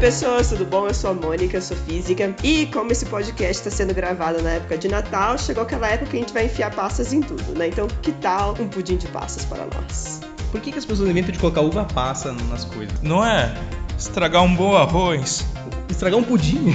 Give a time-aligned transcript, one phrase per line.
[0.00, 0.86] pessoas, tudo bom?
[0.86, 2.34] Eu sou a Mônica, eu sou física.
[2.42, 6.16] E como esse podcast está sendo gravado na época de Natal, chegou aquela época que
[6.16, 7.68] a gente vai enfiar passas em tudo, né?
[7.68, 10.22] Então, que tal um pudim de passas para nós?
[10.50, 12.98] Por que, que as pessoas inventam de colocar uva passa nas coisas?
[13.02, 13.54] Não é?
[13.98, 15.44] Estragar um bom arroz.
[15.90, 16.74] Estragar um pudim?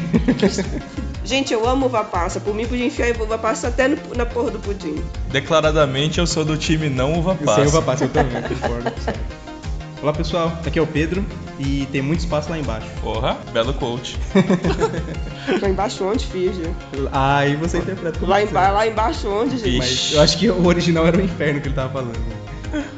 [1.26, 2.39] Gente, eu amo uva passa.
[2.39, 5.04] Por mim, podia enfiar uva passa até no, na porra do pudim.
[5.32, 7.62] Declaradamente, eu sou do time não uva passa.
[7.62, 8.94] Sem uva passa, eu também, concordo.
[10.00, 11.26] Olá pessoal, aqui é o Pedro
[11.59, 12.88] e tem muito espaço lá embaixo.
[13.02, 14.18] Porra, belo coach.
[15.62, 16.76] lá embaixo onde, filho?
[17.12, 19.78] Ah, aí você interpreta como lá, emba lá embaixo onde, gente?
[19.78, 22.18] Mas eu acho que o original era o inferno que ele tava falando.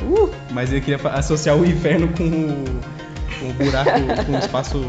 [0.03, 0.30] Uh.
[0.52, 2.63] Mas eu queria associar o inferno com o
[3.41, 3.91] um buraco
[4.25, 4.81] com um espaço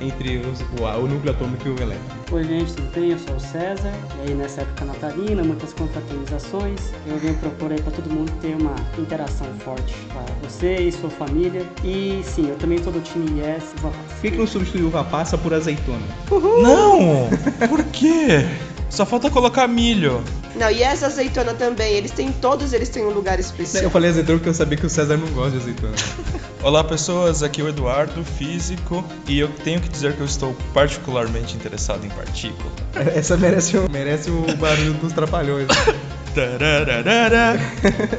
[0.00, 2.16] entre os, o, o, núcleo atômico e o elétron.
[2.32, 3.10] Oi, gente, tudo bem?
[3.10, 3.92] Eu sou o César.
[4.18, 8.54] E aí, nessa época natalina, muitas confraternizações, eu venho propor aí para todo mundo ter
[8.54, 11.66] uma interação forte para você e sua família.
[11.82, 14.14] E sim, eu também sou do time Yes Uva Passa.
[14.14, 16.06] Por que, que não substituiu uva passa por azeitona?
[16.30, 16.62] Uhul.
[16.62, 17.28] Não!
[17.68, 18.46] Por quê?
[18.90, 20.22] Só falta colocar milho.
[20.56, 23.84] Não, e essa azeitona também, eles têm todos eles têm um lugar especial.
[23.84, 25.94] Eu falei azeitona porque eu sabia que o César não gosta de azeitona.
[26.62, 30.56] Olá pessoas, aqui é o Eduardo, físico, e eu tenho que dizer que eu estou
[30.74, 32.70] particularmente interessado em partícula.
[33.14, 35.68] Essa merece, merece o barulho dos trapalhões.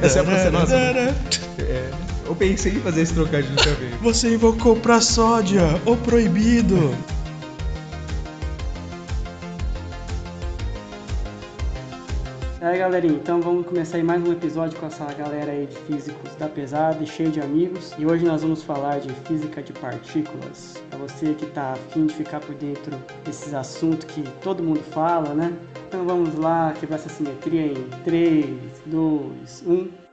[0.02, 0.76] Essa é a próxima nossa.
[0.76, 1.90] É,
[2.26, 3.90] eu pensei em fazer esse trocadilho também.
[4.02, 6.94] Você invocou pra sódia, o proibido.
[12.66, 16.34] Aí, galerinha, então vamos começar aí mais um episódio com essa galera aí de físicos
[16.36, 17.94] da pesada e cheio de amigos.
[17.98, 20.74] E hoje nós vamos falar de física de partículas.
[20.90, 22.94] Para você que tá afim de ficar por dentro
[23.24, 25.56] desses assuntos que todo mundo fala, né?
[25.88, 28.46] Então vamos lá quebrar essa simetria em 3,
[28.86, 30.09] 2, 1.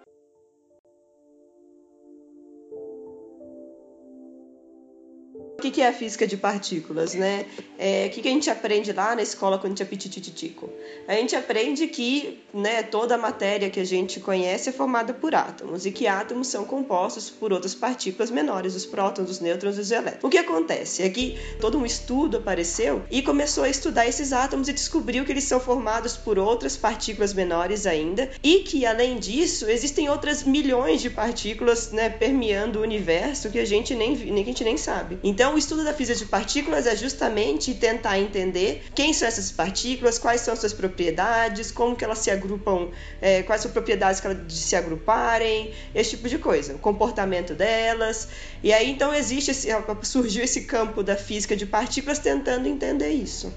[5.78, 7.46] Que é a física de partículas, né?
[7.78, 10.72] É, o que a gente aprende lá na escola quando a gente é pitititico?
[11.08, 15.36] A gente aprende que né, toda a matéria que a gente conhece é formada por
[15.36, 19.82] átomos e que átomos são compostos por outras partículas menores, os prótons, os nêutrons e
[19.82, 20.24] os elétrons.
[20.24, 24.68] O que acontece é que todo um estudo apareceu e começou a estudar esses átomos
[24.68, 29.70] e descobriu que eles são formados por outras partículas menores ainda e que, além disso,
[29.70, 34.44] existem outras milhões de partículas né, permeando o universo que a gente nem, que a
[34.44, 35.20] gente nem sabe.
[35.24, 40.18] Então, o estudo da física de partículas é justamente tentar entender quem são essas partículas,
[40.18, 42.90] quais são suas propriedades, como que elas se agrupam,
[43.22, 46.80] é, quais são as propriedades que elas de se agruparem, esse tipo de coisa, o
[46.80, 48.30] comportamento delas.
[48.64, 49.68] E aí, então, existe esse,
[50.04, 53.54] surgiu esse campo da física de partículas tentando entender isso.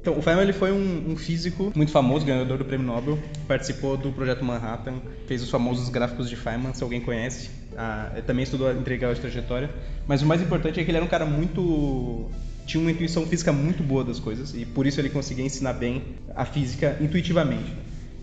[0.00, 3.96] Então, o Feynman ele foi um, um, físico muito famoso, ganhador do prêmio Nobel, participou
[3.96, 4.94] do projeto Manhattan,
[5.26, 7.50] fez os famosos gráficos de Feynman, se alguém conhece.
[7.76, 9.70] Ah, também estudou integral de trajetória.
[10.06, 12.30] Mas o mais importante é que ele era um cara muito.
[12.66, 16.02] tinha uma intuição física muito boa das coisas e por isso ele conseguia ensinar bem
[16.34, 17.72] a física intuitivamente.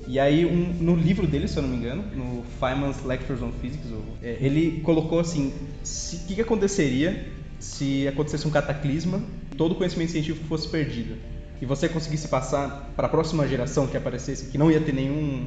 [0.07, 3.51] E aí, um, no livro dele, se eu não me engano, no Feynman's Lectures on
[3.61, 3.87] Physics,
[4.21, 7.27] é, ele colocou assim: o que, que aconteceria
[7.59, 9.21] se acontecesse um cataclisma
[9.51, 11.15] e todo o conhecimento científico fosse perdido?
[11.61, 15.45] E você conseguisse passar para a próxima geração que aparecesse, que não ia ter nenhum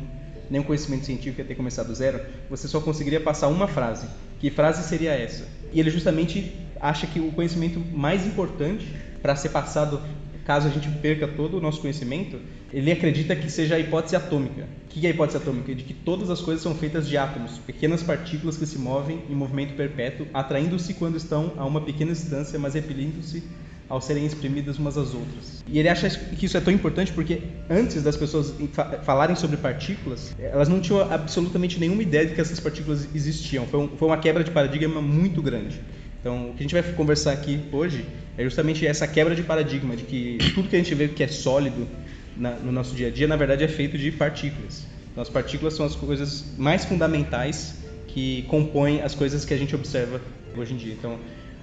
[0.51, 4.07] nenhum conhecimento científico ia ter começado do zero, você só conseguiria passar uma frase.
[4.39, 5.47] Que frase seria essa?
[5.73, 8.87] E ele justamente acha que o conhecimento mais importante
[9.21, 10.01] para ser passado,
[10.45, 12.39] caso a gente perca todo o nosso conhecimento,
[12.73, 14.67] ele acredita que seja a hipótese atômica.
[14.85, 15.75] O que é a hipótese atômica?
[15.75, 19.35] De que todas as coisas são feitas de átomos, pequenas partículas que se movem em
[19.35, 23.43] movimento perpétuo, atraindo-se quando estão a uma pequena distância, mas repelindo-se
[23.89, 25.65] ao serem exprimidas umas às outras.
[25.67, 27.41] E ele acha que isso é tão importante porque
[27.71, 28.55] antes das pessoas
[29.03, 33.67] falarem sobre partículas, elas não tinham absolutamente nenhuma ideia de que essas partículas existiam.
[33.67, 35.81] Foi, um, foi uma quebra de paradigma muito grande.
[36.21, 38.05] Então, o que a gente vai conversar aqui hoje
[38.37, 41.29] é justamente essa quebra de paradigma de que tudo que a gente vê que é
[41.29, 41.89] sólido
[42.37, 44.87] na, no nosso dia a dia, na verdade, é feito de partículas.
[45.11, 47.77] Então, as partículas são as coisas mais fundamentais
[48.09, 50.21] que compõem as coisas que a gente observa
[50.57, 50.93] hoje em dia.
[50.93, 51.19] Então,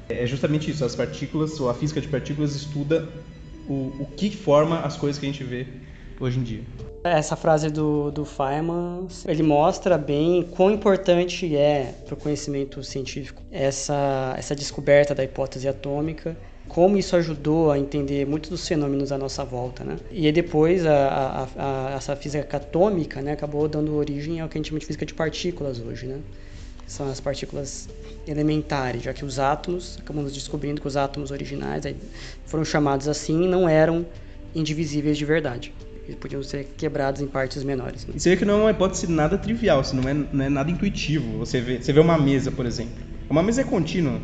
[0.10, 0.84] é justamente isso.
[0.84, 3.08] As partículas, ou a física de partículas, estuda
[3.68, 5.68] o, o que forma as coisas que a gente vê
[6.20, 6.62] hoje em dia.
[7.04, 13.44] Essa frase do, do Feynman, ele mostra bem quão importante é para o conhecimento científico
[13.52, 16.36] essa, essa descoberta da hipótese atômica,
[16.68, 19.98] como isso ajudou a entender muitos dos fenômenos à nossa volta, né?
[20.12, 24.60] E depois a, a, a, essa física atômica, né, acabou dando origem ao que a
[24.60, 26.20] gente chama de física de partículas hoje, né?
[26.88, 27.90] São as partículas
[28.28, 31.84] elementares, já que os átomos, acabamos descobrindo que os átomos originais
[32.46, 34.06] foram chamados assim não eram
[34.54, 35.74] indivisíveis de verdade.
[36.06, 38.06] Eles podiam ser quebrados em partes menores.
[38.06, 38.14] Né?
[38.16, 40.50] E você vê que não é uma hipótese nada trivial, isso não é, não é
[40.50, 41.40] nada intuitivo.
[41.40, 42.94] Você vê, você vê uma mesa, por exemplo.
[43.28, 44.22] Uma mesa é contínua.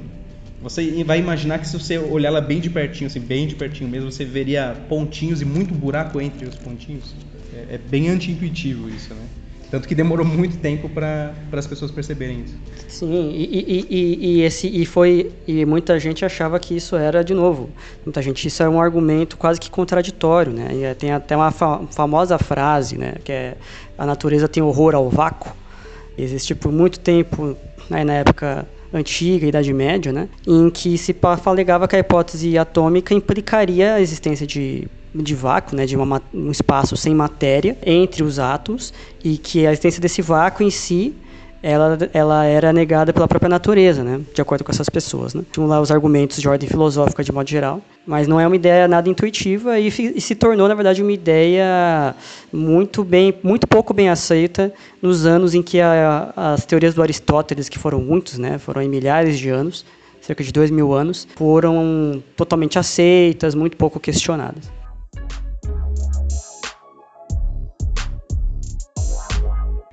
[0.62, 3.90] Você vai imaginar que se você olhar ela bem de pertinho, assim, bem de pertinho
[3.90, 7.16] mesmo, você veria pontinhos e muito buraco entre os pontinhos.
[7.52, 9.26] É, é bem anti-intuitivo isso, né?
[9.72, 12.58] Tanto que demorou muito tempo para as pessoas perceberem isso.
[12.90, 17.24] Sim, e, e, e, e, esse, e foi e muita gente achava que isso era
[17.24, 17.70] de novo.
[18.06, 20.68] Muita gente isso é um argumento quase que contraditório, né?
[20.74, 23.14] E tem até uma fa famosa frase, né?
[23.24, 23.58] Que é
[23.98, 25.56] a natureza tem horror ao vácuo.
[26.18, 27.56] Existe por muito tempo,
[27.90, 31.16] né, na época antiga, Idade Média, né, em que se
[31.46, 36.52] alegava que a hipótese atômica implicaria a existência de de vácuo, né, de uma, um
[36.52, 38.94] espaço sem matéria entre os átomos
[39.24, 41.16] e que a existência desse vácuo em si
[41.64, 45.34] ela, ela era negada pela própria natureza, né, de acordo com essas pessoas.
[45.34, 45.44] Né.
[45.52, 48.88] Tinham lá os argumentos de ordem filosófica de modo geral, mas não é uma ideia
[48.88, 52.16] nada intuitiva e, e, se tornou, na verdade, uma ideia
[52.52, 57.70] muito bem, muito pouco bem aceita nos anos em que a, as teorias do Aristóteles,
[57.70, 59.86] que foram muitos, né, foram em milhares de anos,
[60.20, 64.81] cerca de dois mil anos, foram totalmente aceitas, muito pouco questionadas.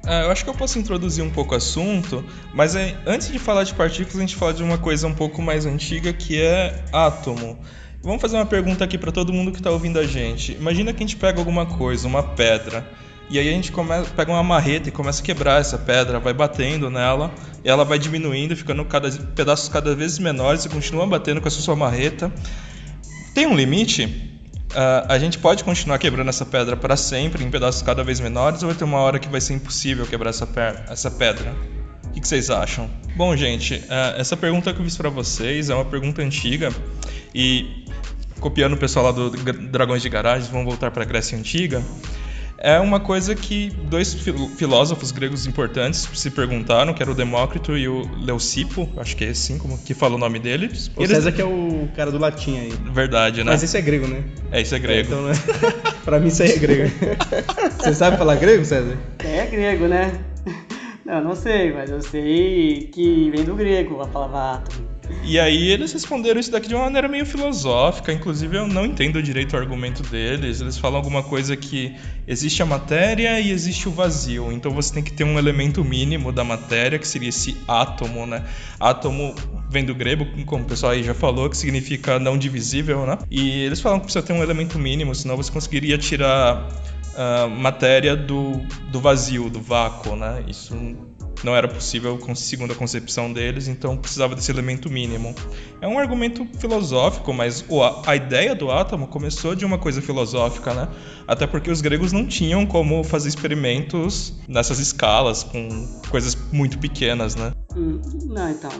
[0.09, 2.25] É, eu acho que eu posso introduzir um pouco o assunto,
[2.55, 5.43] mas é, antes de falar de partículas, a gente fala de uma coisa um pouco
[5.43, 7.59] mais antiga que é átomo.
[8.03, 10.53] Vamos fazer uma pergunta aqui para todo mundo que está ouvindo a gente.
[10.53, 12.91] Imagina que a gente pega alguma coisa, uma pedra,
[13.29, 13.71] e aí a gente
[14.17, 17.31] pega uma marreta e começa a quebrar essa pedra, vai batendo nela,
[17.63, 21.61] e ela vai diminuindo, ficando cada, pedaços cada vez menores, e continua batendo com essa
[21.61, 22.33] sua marreta.
[23.35, 24.38] Tem um limite?
[24.71, 28.63] Uh, a gente pode continuar quebrando essa pedra para sempre, em pedaços cada vez menores,
[28.63, 30.49] ou vai ter uma hora que vai ser impossível quebrar essa,
[30.89, 31.55] essa pedra?
[32.05, 32.89] O que, que, vocês acham?
[33.17, 36.71] Bom, gente, uh, essa pergunta que eu fiz para vocês é uma pergunta antiga
[37.35, 37.85] e,
[38.41, 41.83] copiando o pessoal lá do Dragões de Garagem, vamos voltar para a Grécia Antiga
[42.59, 44.15] é uma coisa que dois
[44.57, 49.29] filósofos gregos importantes se perguntaram, que era o Demócrito e o Leucipo, acho que é
[49.29, 50.91] assim como que fala o nome deles.
[50.97, 51.17] O Eles...
[51.17, 52.73] César que é o cara do latim aí.
[52.93, 53.53] Verdade, né?
[53.53, 54.25] Mas isso é grego, né?
[54.51, 54.99] É, isso é grego.
[54.99, 55.33] É, então, né?
[56.05, 56.91] pra mim isso aí é grego.
[57.79, 58.97] Você sabe falar grego, César?
[59.21, 60.13] É grego, né?
[61.09, 64.87] Não, não sei, mas eu sei que vem do grego a palavra átomo.
[65.25, 69.23] E aí eles responderam isso daqui de uma maneira meio filosófica, inclusive eu não entendo
[69.23, 70.61] direito o argumento deles.
[70.61, 71.97] Eles falam alguma coisa que
[72.27, 76.31] existe a matéria e existe o vazio, então você tem que ter um elemento mínimo
[76.31, 78.45] da matéria, que seria esse átomo, né?
[78.79, 79.35] Átomo
[79.71, 83.17] vem do grego, como o pessoal aí já falou, que significa não divisível, né?
[83.31, 86.69] E eles falam que precisa ter um elemento mínimo, senão você conseguiria tirar
[87.19, 88.53] uh, matéria do,
[88.91, 90.45] do vazio, do vácuo, né?
[90.47, 90.75] Isso
[91.45, 95.35] não era possível segundo a concepção deles, então precisava desse elemento mínimo.
[95.81, 97.65] É um argumento filosófico, mas
[98.07, 100.89] a ideia do átomo começou de uma coisa filosófica, né?
[101.27, 105.69] Até porque os gregos não tinham como fazer experimentos nessas escalas, com
[106.11, 107.53] coisas muito pequenas, né?
[107.77, 108.71] Hum, não, então,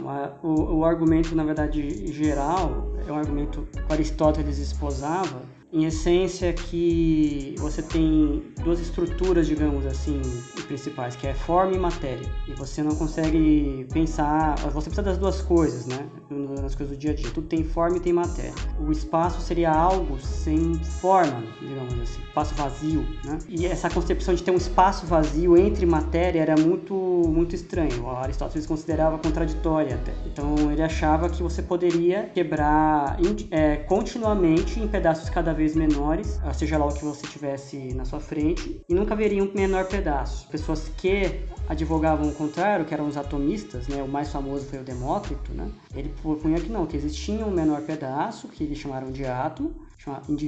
[0.43, 5.43] o, o argumento, na verdade, geral, é um argumento que Aristóteles esposava,
[5.73, 10.21] em essência que você tem duas estruturas, digamos assim,
[10.67, 12.29] principais, que é forma e matéria.
[12.47, 16.07] E você não consegue pensar, você precisa das duas coisas, né?
[16.31, 17.31] Nas coisas do dia a dia.
[17.31, 18.53] Tudo tem forma e tem matéria.
[18.81, 23.39] O espaço seria algo sem forma, digamos assim, espaço vazio, né?
[23.49, 28.05] E essa concepção de ter um espaço vazio entre matéria era muito muito estranho.
[28.05, 30.13] O Aristóteles considerava contraditória até.
[30.27, 33.19] Então ele achava que você poderia quebrar
[33.51, 38.21] é, continuamente em pedaços cada vez menores, seja lá o que você tivesse na sua
[38.21, 40.49] frente, e nunca haveria um menor pedaço.
[40.49, 44.03] Pessoas que advogavam o contrário, que eram os atomistas, né?
[44.03, 45.69] o mais famoso foi o Demócrito, né?
[45.95, 49.75] ele propunha que não, que existia um menor pedaço, que eles chamaram de átomo,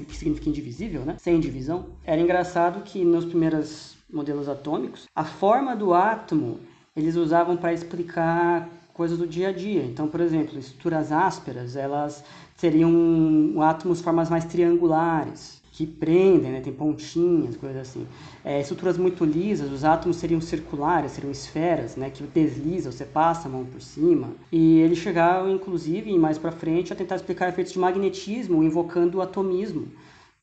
[0.09, 1.17] que significa indivisível, né?
[1.19, 1.87] sem divisão.
[2.05, 6.61] Era engraçado que nos primeiros modelos atômicos, a forma do átomo
[6.97, 8.69] eles usavam para explicar
[9.01, 9.83] coisas do dia a dia.
[9.83, 12.23] Então, por exemplo, estruturas ásperas, elas
[12.55, 16.61] seriam átomos formas mais triangulares, que prendem, né?
[16.61, 18.07] tem pontinhas, coisas assim.
[18.45, 22.11] É, estruturas muito lisas, os átomos seriam circulares, seriam esferas, né?
[22.11, 24.33] que deslizam, você passa a mão por cima.
[24.53, 29.23] E ele chegava, inclusive, mais para frente, a tentar explicar efeitos de magnetismo, invocando o
[29.23, 29.89] atomismo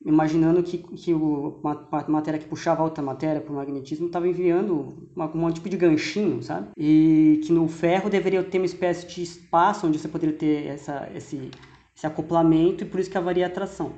[0.04, 1.60] imaginando que, que o,
[2.06, 6.42] matéria que puxava a outra matéria o magnetismo estava enviando uma, um tipo de ganchinho,
[6.42, 6.68] sabe?
[6.76, 11.10] E que no ferro deveria ter uma espécie de espaço onde você poderia ter essa,
[11.14, 11.50] esse,
[11.96, 13.92] esse acoplamento e por isso que haveria atração.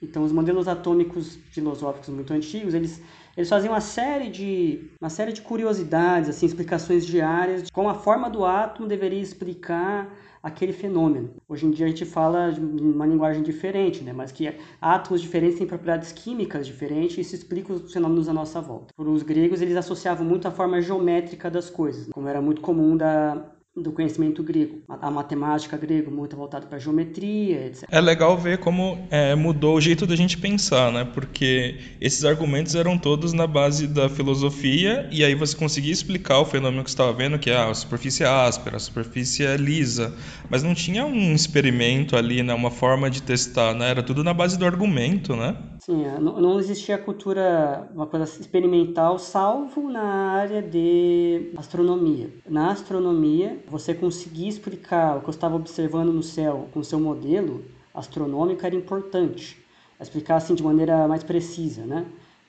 [0.00, 3.02] Então, os modelos atômicos filosóficos muito antigos, eles,
[3.34, 7.94] eles faziam uma série de uma série de curiosidades, assim, explicações diárias de como a
[7.94, 10.14] forma do átomo deveria explicar
[10.46, 11.30] aquele fenômeno.
[11.48, 14.12] Hoje em dia a gente fala uma linguagem diferente, né?
[14.12, 18.60] mas que átomos diferentes têm propriedades químicas diferentes e isso explica os fenômenos à nossa
[18.60, 18.94] volta.
[18.94, 22.96] Para os gregos, eles associavam muito a forma geométrica das coisas, como era muito comum
[22.96, 23.44] da,
[23.76, 24.82] do conhecimento grego.
[24.88, 27.84] A, matemática grega muito voltada para geometria, etc.
[27.90, 31.04] É legal ver como é, mudou o jeito da gente pensar, né?
[31.04, 36.44] Porque esses argumentos eram todos na base da filosofia e aí você conseguia explicar o
[36.44, 40.14] fenômeno que você estava vendo, que é a superfície é áspera, a superfície é lisa,
[40.48, 42.54] mas não tinha um experimento ali, né?
[42.54, 43.90] Uma forma de testar, né?
[43.90, 45.56] Era tudo na base do argumento, né?
[45.78, 52.28] Sim, é, não existia cultura, uma coisa experimental, salvo na área de astronomia.
[52.48, 57.64] Na astronomia, você conseguir explicar o que eu estava observando no céu com seu modelo
[57.94, 59.64] astronômico era importante.
[60.00, 62.06] Explicar assim de maneira mais precisa, né?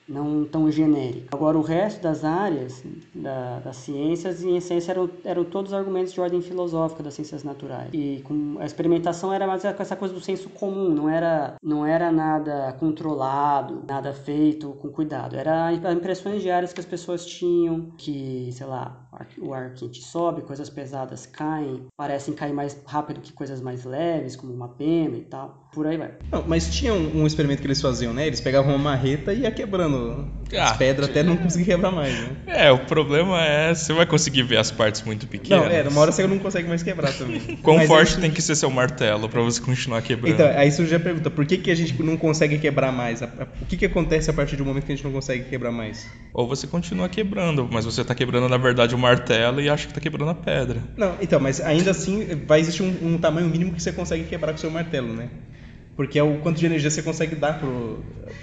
[0.08, 1.28] não tão genérica.
[1.36, 2.82] Agora, o resto das áreas
[3.14, 7.90] da, das ciências, em essência, eram, eram todos argumentos de ordem filosófica das ciências naturais.
[7.92, 12.10] E com, a experimentação era mais essa coisa do senso comum, não era, não era
[12.10, 15.36] nada controlado, nada feito com cuidado.
[15.36, 19.06] Era impressões diárias que as pessoas tinham, que, sei lá,
[19.38, 24.36] o ar quente sobe, coisas pesadas caem, parecem cair mais rápido que coisas mais leves,
[24.36, 25.68] como uma pena e tal.
[25.72, 26.10] Por aí vai.
[26.32, 28.26] Não, mas tinha um, um, experimento que eles faziam, né?
[28.26, 32.18] Eles pegavam uma marreta e ia quebrando ah, as pedras até não conseguir quebrar mais,
[32.18, 32.36] né?
[32.46, 35.64] É, o problema é você vai conseguir ver as partes muito pequenas.
[35.64, 37.40] Não, é, uma hora você não consegue mais quebrar também.
[37.62, 40.32] Quão mas forte tem que ser seu martelo para você continuar quebrando?
[40.32, 43.20] Então, aí surge a pergunta, por que, que a gente não consegue quebrar mais?
[43.20, 46.08] O que, que acontece a partir do momento que a gente não consegue quebrar mais?
[46.32, 49.94] Ou você continua quebrando, mas você tá quebrando, na verdade, o martelo e acha que
[49.94, 50.82] tá quebrando a pedra.
[50.96, 54.52] Não, então, mas ainda assim vai existir um, um tamanho mínimo que você consegue quebrar
[54.52, 55.28] com o seu martelo, né?
[55.96, 57.60] Porque é o quanto de energia você consegue dar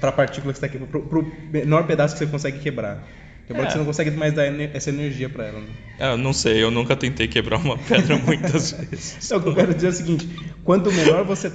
[0.02, 3.02] para a partícula que está aqui, para o menor pedaço que você consegue quebrar.
[3.48, 3.66] Quebrar é.
[3.68, 5.60] que você não consegue mais dar essa energia para ela.
[5.62, 5.68] Né?
[6.00, 9.24] É, não sei, eu nunca tentei quebrar uma pedra muitas vezes.
[9.24, 10.28] Então, o que eu quero dizer é o seguinte:
[10.64, 11.52] quanto menor você,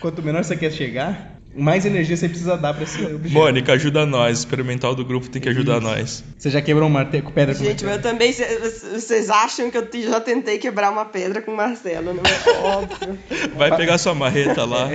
[0.00, 3.32] quanto menor você quer chegar, mais energia você precisa dar para esse objeto.
[3.32, 4.38] Mônica, ajuda nós.
[4.38, 5.86] O experimental do grupo tem que ajudar Isso.
[5.86, 6.24] nós.
[6.38, 8.32] Você já quebrou um martelo com pedra Gente, com eu também.
[8.32, 13.18] Vocês acham que eu já tentei quebrar uma pedra com martelo, não é óbvio.
[13.56, 14.88] Vai pegar sua marreta lá.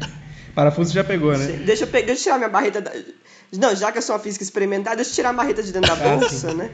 [0.54, 1.46] Parafuso já pegou, né?
[1.64, 2.80] Deixa eu, deixa eu tirar minha marreta.
[2.80, 2.92] Da...
[3.58, 5.88] Não, já que eu sou uma física experimentada, deixa eu tirar a marreta de dentro
[5.88, 6.70] da ah, bolsa, ah, né?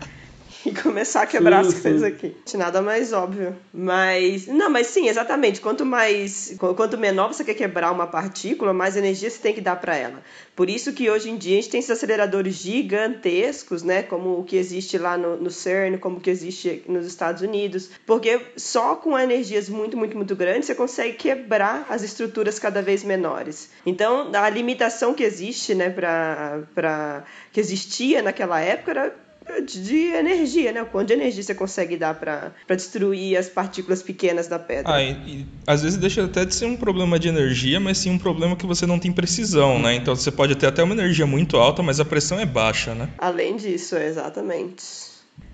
[0.66, 2.34] e começar a quebrar sim, as coisas aqui.
[2.54, 3.56] Nada mais óbvio.
[3.72, 4.46] Mas.
[4.46, 5.60] Não, mas sim, exatamente.
[5.60, 6.54] Quanto mais.
[6.58, 10.22] Quanto menor você quer quebrar uma partícula, mais energia você tem que dar para ela.
[10.54, 14.02] Por isso que hoje em dia a gente tem esses aceleradores gigantescos, né?
[14.02, 17.90] Como o que existe lá no, no CERN, como o que existe nos Estados Unidos.
[18.04, 23.02] Porque só com energias muito, muito, muito grandes você consegue quebrar as estruturas cada vez
[23.02, 23.70] menores.
[23.86, 29.29] Então, a limitação que existe, né, pra, pra, que existia naquela época era
[29.60, 30.82] de energia, né?
[30.82, 34.92] O quanto de energia você consegue dar para destruir as partículas pequenas da pedra.
[34.94, 38.10] Ah, e, e, às vezes deixa até de ser um problema de energia, mas sim
[38.10, 39.94] um problema que você não tem precisão, né?
[39.94, 43.08] Então você pode ter até uma energia muito alta, mas a pressão é baixa, né?
[43.18, 45.10] Além disso, exatamente.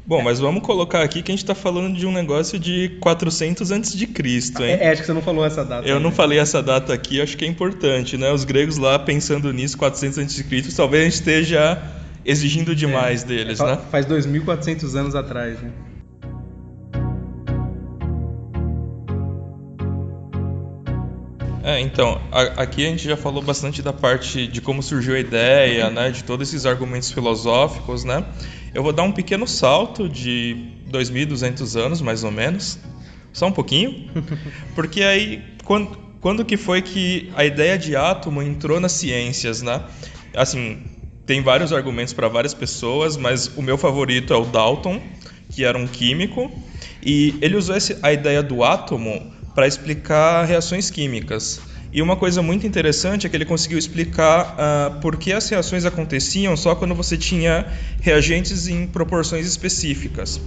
[0.06, 3.72] Bom, mas vamos colocar aqui que a gente está falando de um negócio de 400
[3.72, 4.74] antes de Cristo, hein?
[4.74, 5.86] É, é, acho que você não falou essa data.
[5.86, 6.02] Eu né?
[6.02, 8.32] não falei essa data aqui, acho que é importante, né?
[8.32, 11.82] Os gregos lá pensando nisso, 400 antes de Cristo, talvez a gente esteja
[12.26, 13.78] exigindo demais é, deles, é, né?
[13.90, 15.70] Faz 2.400 anos atrás, né?
[21.62, 25.18] É, então, a, aqui a gente já falou bastante da parte de como surgiu a
[25.18, 28.24] ideia, né, de todos esses argumentos filosóficos, né?
[28.72, 30.56] Eu vou dar um pequeno salto de
[30.90, 32.78] 2.200 anos, mais ou menos,
[33.32, 34.08] só um pouquinho,
[34.76, 39.82] porque aí, quando, quando que foi que a ideia de átomo entrou nas ciências, né?
[40.36, 40.82] Assim,
[41.26, 45.02] tem vários argumentos para várias pessoas, mas o meu favorito é o Dalton,
[45.50, 46.50] que era um químico,
[47.04, 51.60] e ele usou a ideia do átomo para explicar reações químicas.
[51.92, 55.84] E uma coisa muito interessante é que ele conseguiu explicar uh, por que as reações
[55.84, 57.66] aconteciam só quando você tinha
[58.00, 60.40] reagentes em proporções específicas.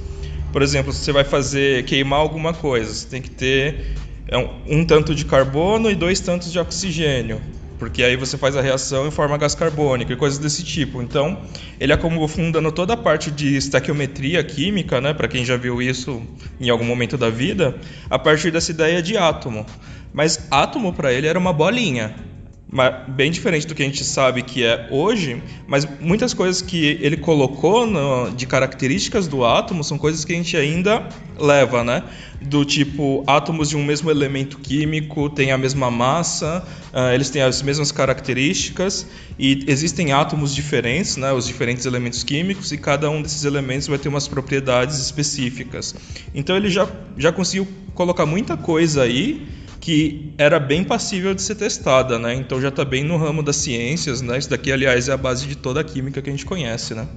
[0.53, 3.95] Por exemplo, se você vai fazer queimar alguma coisa, você tem que ter
[4.27, 7.41] é, um, um tanto de carbono e dois tantos de oxigênio
[7.79, 11.01] porque aí você faz a reação e forma gás carbônico e coisas desse tipo.
[11.01, 11.41] Então,
[11.79, 16.21] ele acabou fundando toda a parte de estequiometria química, né, para quem já viu isso
[16.59, 17.77] em algum momento da vida,
[18.09, 19.65] a partir dessa ideia de átomo.
[20.13, 22.28] Mas átomo para ele era uma bolinha
[23.07, 27.17] bem diferente do que a gente sabe que é hoje, mas muitas coisas que ele
[27.17, 32.03] colocou no, de características do átomo são coisas que a gente ainda leva, né?
[32.39, 37.41] Do tipo, átomos de um mesmo elemento químico têm a mesma massa, uh, eles têm
[37.41, 39.07] as mesmas características,
[39.37, 41.33] e existem átomos diferentes, né?
[41.33, 45.95] Os diferentes elementos químicos, e cada um desses elementos vai ter umas propriedades específicas.
[46.35, 49.47] Então ele já, já conseguiu colocar muita coisa aí
[49.79, 52.33] que era bem passível de ser testada, né?
[52.35, 54.37] Então já está bem no ramo das ciências, né?
[54.37, 57.07] Isso daqui, aliás, é a base de toda a química que a gente conhece, né?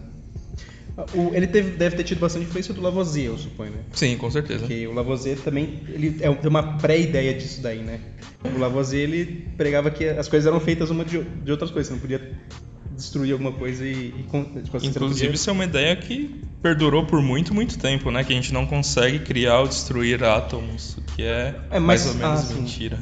[1.14, 3.78] O- ele teve- deve ter tido bastante influência do Lavoisier, eu suponho, né?
[3.94, 4.60] Sim, com certeza.
[4.60, 7.98] Porque o Lavoisier também ele é, uma pré-ideia disso daí, né?
[8.54, 11.94] O Lavoisier ele pregava que as coisas eram feitas uma de, de outras coisas, você
[11.94, 12.20] não podia
[13.02, 17.20] destruir alguma coisa e, e tipo assim, Inclusive, isso é uma ideia que perdurou por
[17.20, 18.22] muito, muito tempo, né?
[18.22, 22.50] Que a gente não consegue criar ou destruir átomos, que é, É, mais ou menos
[22.50, 22.98] ah, mentira.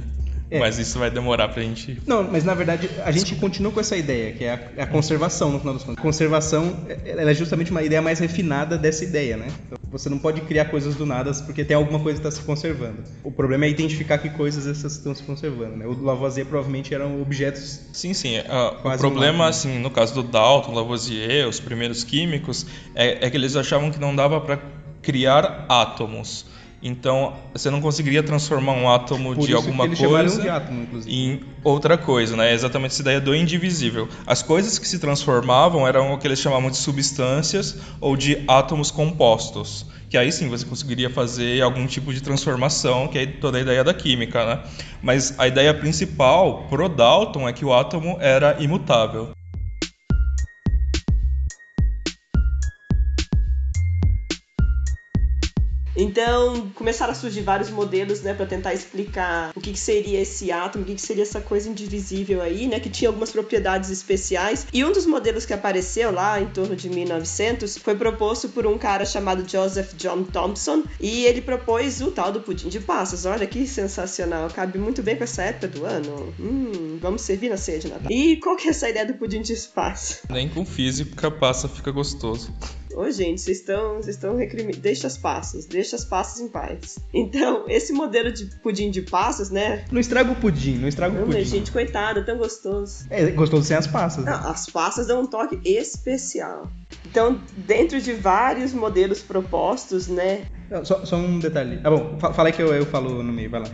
[0.50, 0.58] É.
[0.58, 2.00] Mas isso vai demorar pra gente.
[2.06, 5.52] Não, mas na verdade a gente continua com essa ideia, que é a, a conservação
[5.52, 6.02] no final das contas.
[6.02, 9.46] Conservação é- ela é justamente uma ideia mais refinada dessa ideia, né?
[9.66, 12.46] Então, você não pode criar coisas do nada porque tem alguma coisa que está se
[12.46, 13.02] conservando.
[13.24, 15.86] O problema é identificar que coisas essas estão se conservando, né?
[15.86, 18.38] O Lavoisier provavelmente eram objetos Sim, sim.
[18.48, 23.30] ah, o problema, um assim, no caso do Dalton, Lavoisier, os primeiros químicos, é, é
[23.30, 24.60] que eles achavam que não dava para
[25.02, 26.46] criar átomos.
[26.82, 31.98] Então, você não conseguiria transformar um átomo por de alguma coisa de átomo, em outra
[31.98, 32.50] coisa, né?
[32.50, 34.08] É exatamente essa ideia do indivisível.
[34.26, 38.90] As coisas que se transformavam eram o que eles chamavam de substâncias ou de átomos
[38.90, 39.86] compostos.
[40.08, 43.84] Que aí sim você conseguiria fazer algum tipo de transformação, que é toda a ideia
[43.84, 44.62] da química, né?
[45.02, 49.30] Mas a ideia principal pro Dalton é que o átomo era imutável.
[56.00, 60.50] Então, começaram a surgir vários modelos, né, para tentar explicar o que, que seria esse
[60.50, 64.66] átomo, o que, que seria essa coisa indivisível aí, né, que tinha algumas propriedades especiais.
[64.72, 68.78] E um dos modelos que apareceu lá em torno de 1900 foi proposto por um
[68.78, 73.26] cara chamado Joseph John Thompson, e ele propôs o tal do pudim de passas.
[73.26, 76.34] Olha que sensacional, cabe muito bem com essa época do ano.
[76.40, 78.10] Hum, vamos servir na ceia de Natal.
[78.10, 80.22] E qual que é essa ideia do pudim de passas?
[80.30, 82.52] Nem com física passa, fica gostoso.
[82.94, 84.78] Ô, gente, vocês estão, vocês estão recriminando.
[84.80, 86.98] Deixa as passas, deixa as passas em paz.
[87.14, 89.84] Então, esse modelo de pudim de passas, né?
[89.90, 91.38] Não estraga o pudim, não estraga o Não, pudim.
[91.38, 93.06] mas, gente, coitado, tão gostoso.
[93.10, 94.24] É gostoso sem as passas.
[94.24, 94.30] né?
[94.32, 96.70] Não, as passas dão um toque especial.
[97.06, 100.42] Então, dentro de vários modelos propostos, né?
[100.84, 101.80] Só, só um detalhe.
[101.84, 103.66] Ah, bom, fa- fala aí que eu, eu falo no meio, vai lá.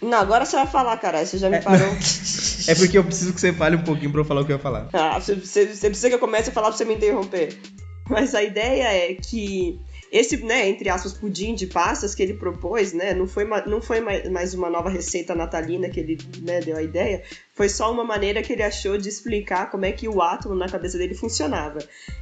[0.00, 1.86] Não, agora você vai falar, caralho, você já me parou.
[2.68, 4.56] É porque eu preciso que você fale um pouquinho pra eu falar o que eu
[4.56, 4.88] ia falar.
[4.92, 7.58] Ah, você, você- você precisa que eu comece a falar pra você me interromper.
[8.08, 9.80] Mas a ideia é que
[10.12, 14.00] esse, né, entre aspas, pudim de passas que ele propôs, né, não foi, não foi
[14.00, 17.22] mai- mais uma nova receita natalina que ele né, deu a ideia,
[17.54, 20.68] foi só uma maneira que ele achou de explicar como é que o átomo na
[20.68, 21.78] cabeça dele funcionava.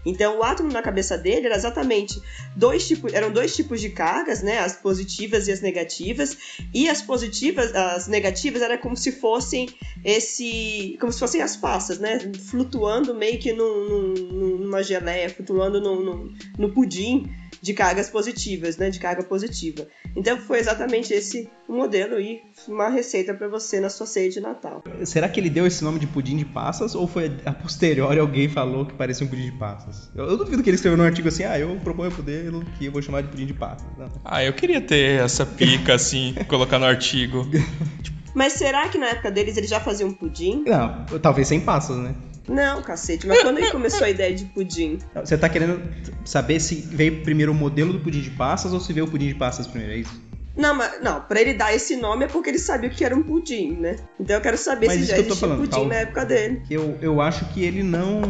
[0.06, 2.20] Então, o átomo na cabeça dele era exatamente
[2.56, 6.36] dois tipos, eram dois tipos de cargas, né, as positivas e as negativas,
[6.72, 9.68] e as positivas, as negativas era como se fossem
[10.04, 15.80] esse, como se fossem as passas, né, flutuando meio que num, num- numa geleia, flutuando
[15.80, 17.28] no, no, no pudim
[17.60, 19.86] de cargas positivas, né, de carga positiva.
[20.16, 24.40] Então foi exatamente esse o modelo e uma receita para você na sua ceia de
[24.40, 24.82] Natal.
[25.04, 28.48] Será que ele deu esse nome de pudim de passas ou foi a posteriori alguém
[28.48, 30.10] falou que parecia um pudim de passas?
[30.14, 32.86] Eu, eu duvido que ele escreveu num artigo assim, ah, eu proponho o modelo que
[32.86, 33.86] eu vou chamar de pudim de passas.
[33.96, 34.10] Não.
[34.24, 37.46] Ah, eu queria ter essa pica assim, colocar no artigo.
[38.34, 40.64] Mas será que na época deles eles já faziam pudim?
[40.66, 42.14] Não, talvez sem passas, né?
[42.50, 43.26] Não, cacete.
[43.26, 44.98] Mas quando ele começou a ideia de pudim?
[45.14, 45.80] Você tá querendo
[46.24, 49.28] saber se veio primeiro o modelo do pudim de passas ou se veio o pudim
[49.28, 50.30] de passas primeiro, é isso?
[50.56, 53.22] Não, mas não, para ele dar esse nome é porque ele sabia que era um
[53.22, 53.96] pudim, né?
[54.18, 56.60] Então eu quero saber Mas se já existia falando, pudim tal- na época dele.
[56.68, 58.20] Eu, eu acho que ele não.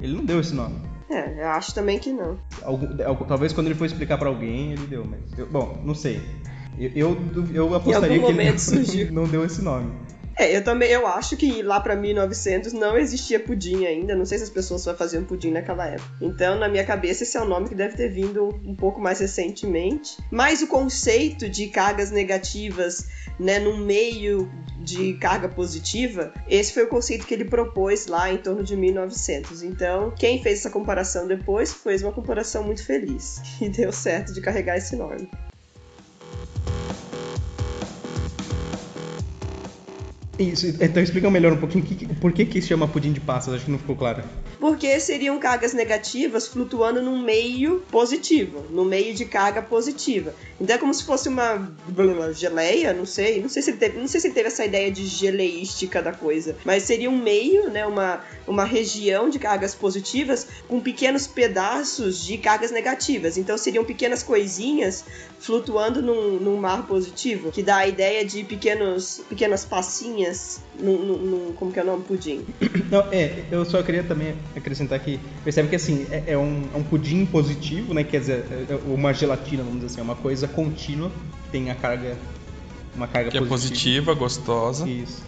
[0.00, 0.80] Ele não deu esse nome.
[1.08, 2.36] É, eu acho também que não.
[2.62, 5.20] Algum- algum- talvez quando ele for explicar pra alguém, ele deu, mas.
[5.38, 6.20] eu- bom, não sei.
[6.78, 7.18] Eu, eu,
[7.54, 9.92] eu apostaria algum que ele não, não deu esse nome.
[10.38, 14.14] É, eu também, eu acho que lá pra 1900 não existia pudim ainda.
[14.14, 16.08] Não sei se as pessoas só faziam pudim naquela época.
[16.20, 19.18] Então, na minha cabeça, esse é um nome que deve ter vindo um pouco mais
[19.18, 20.18] recentemente.
[20.30, 23.06] Mas o conceito de cargas negativas,
[23.40, 28.36] né, no meio de carga positiva, esse foi o conceito que ele propôs lá em
[28.36, 29.62] torno de 1900.
[29.62, 33.40] Então, quem fez essa comparação depois fez uma comparação muito feliz.
[33.58, 35.28] E deu certo de carregar esse nome.
[40.38, 43.54] Isso, então explica melhor um pouquinho que- por que que se chama pudim de passas,
[43.54, 44.22] acho que não ficou claro.
[44.60, 50.34] Porque seriam cargas negativas flutuando num meio positivo, no meio de carga positiva.
[50.60, 51.70] Então é como se fosse uma,
[52.34, 56.02] geleia, não sei, não sei se teve, não sei se teve essa ideia de geleística
[56.02, 61.26] da coisa, mas seria um meio, né, uma, uma região de cargas positivas com pequenos
[61.26, 63.36] pedaços de cargas negativas.
[63.38, 65.04] Então seriam pequenas coisinhas
[65.38, 70.25] flutuando num, num mar positivo, que dá a ideia de pequenos, pequenas passinhas
[70.78, 72.04] num- num- como que é o nome?
[72.04, 72.44] Pudim.
[72.90, 76.76] Não, é, eu só queria também acrescentar que percebe que assim, é, é um, é
[76.78, 78.04] um pudim positivo, né?
[78.04, 81.10] Quer dizer, é- é uma gelatina, vamos dizer assim, é uma coisa contínua,
[81.52, 82.16] tem a carga.
[82.94, 84.88] Uma carga Que é positiva, gostosa.
[84.88, 85.22] Isso.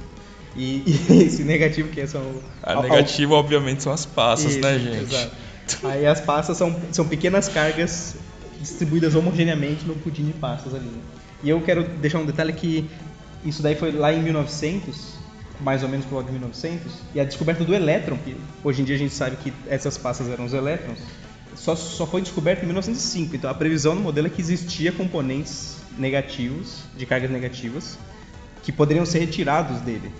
[0.56, 2.42] E, e esse negativo que é só o.
[2.62, 5.12] A ao- negativa, obviamente, são as passas, Isso, né, gente?
[5.14, 5.36] exato.
[5.84, 8.16] Aí as passas são, são pequenas cargas
[8.60, 10.90] distribuídas homogeneamente no pudim de passas ali.
[11.42, 12.88] E eu quero deixar um detalhe que
[13.44, 15.14] isso daí foi lá em 1900,
[15.60, 18.84] mais ou menos por volta de 1900, e a descoberta do elétron, que hoje em
[18.84, 20.98] dia a gente sabe que essas passas eram os elétrons,
[21.54, 23.36] só, só foi descoberta em 1905.
[23.36, 27.98] Então a previsão no modelo é que existia componentes negativos, de cargas negativas,
[28.62, 30.10] que poderiam ser retirados dele.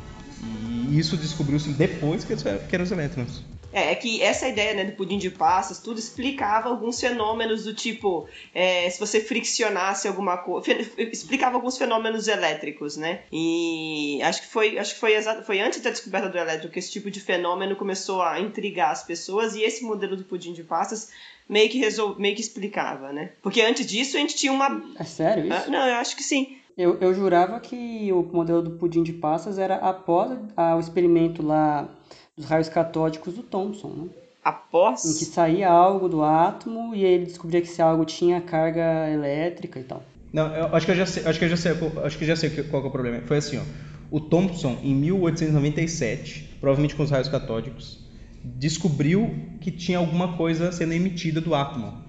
[0.43, 2.35] E isso descobriu-se depois que
[2.73, 3.45] eram os elétrons.
[3.73, 7.75] É, é que essa ideia né, do pudim de passas, tudo explicava alguns fenômenos do
[7.75, 13.21] tipo, é, se você friccionasse alguma coisa, explicava alguns fenômenos elétricos, né?
[13.33, 16.79] E acho que foi, acho que foi, exato, foi antes da descoberta do elétrico que
[16.79, 20.63] esse tipo de fenômeno começou a intrigar as pessoas e esse modelo do pudim de
[20.63, 21.11] passas
[21.49, 22.15] meio que resol...
[22.19, 23.33] meio que explicava, né?
[23.43, 24.83] Porque antes disso a gente tinha uma.
[24.99, 25.65] É sério isso?
[25.67, 26.59] Ah, não, eu acho que sim.
[26.77, 31.89] Eu, eu jurava que o modelo do pudim de passas era após o experimento lá
[32.39, 34.09] dos raios catódicos do Thomson, né?
[34.45, 35.05] Após?
[35.05, 39.79] Em que saía algo do átomo e ele descobria que esse algo tinha carga elétrica
[39.79, 40.03] e tal.
[40.33, 41.73] Não, eu acho que eu já sei, acho que eu já sei,
[42.05, 43.21] acho que já sei qual é o problema.
[43.27, 43.63] Foi assim, ó.
[44.11, 48.07] O Thomson em 1897, provavelmente com os raios catódicos,
[48.43, 52.05] descobriu que tinha alguma coisa sendo emitida do átomo.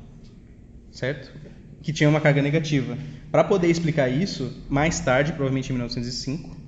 [0.91, 1.31] Certo?
[1.81, 2.97] Que tinha uma carga negativa.
[3.31, 6.58] Para poder explicar isso, mais tarde, provavelmente em 1905,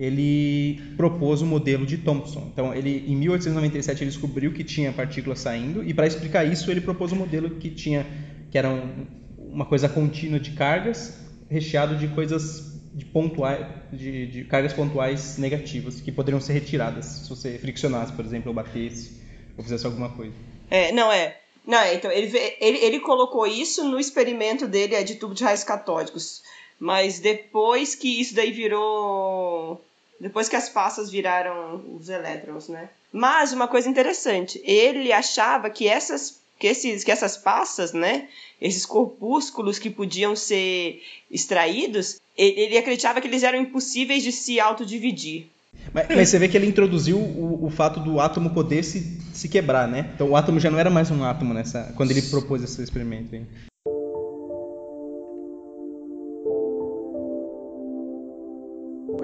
[0.00, 2.48] ele propôs o modelo de Thomson.
[2.50, 6.80] Então, ele em 1897 ele descobriu que tinha partículas saindo e para explicar isso ele
[6.80, 8.06] propôs um modelo que tinha
[8.50, 14.44] que era um, uma coisa contínua de cargas recheado de coisas de pontuais de, de,
[14.44, 19.20] cargas pontuais negativas que poderiam ser retiradas se você friccionasse, por exemplo, ou batesse
[19.54, 20.32] ou fizesse alguma coisa.
[20.70, 21.36] É, não é.
[21.66, 25.44] Não, é, então ele, ele, ele colocou isso no experimento dele é de tubo de
[25.44, 26.42] raios catódicos.
[26.78, 29.84] Mas depois que isso daí virou
[30.20, 32.88] depois que as passas viraram os elétrons, né?
[33.12, 38.28] Mas uma coisa interessante, ele achava que essas que, esses, que essas passas, né,
[38.60, 44.60] esses corpúsculos que podiam ser extraídos, ele, ele acreditava que eles eram impossíveis de se
[44.60, 45.46] autodividir.
[45.94, 49.48] Mas, mas você vê que ele introduziu o, o fato do átomo poder se, se
[49.48, 50.10] quebrar, né?
[50.14, 53.34] Então o átomo já não era mais um átomo nessa quando ele propôs esse experimento.
[53.34, 53.42] Aí.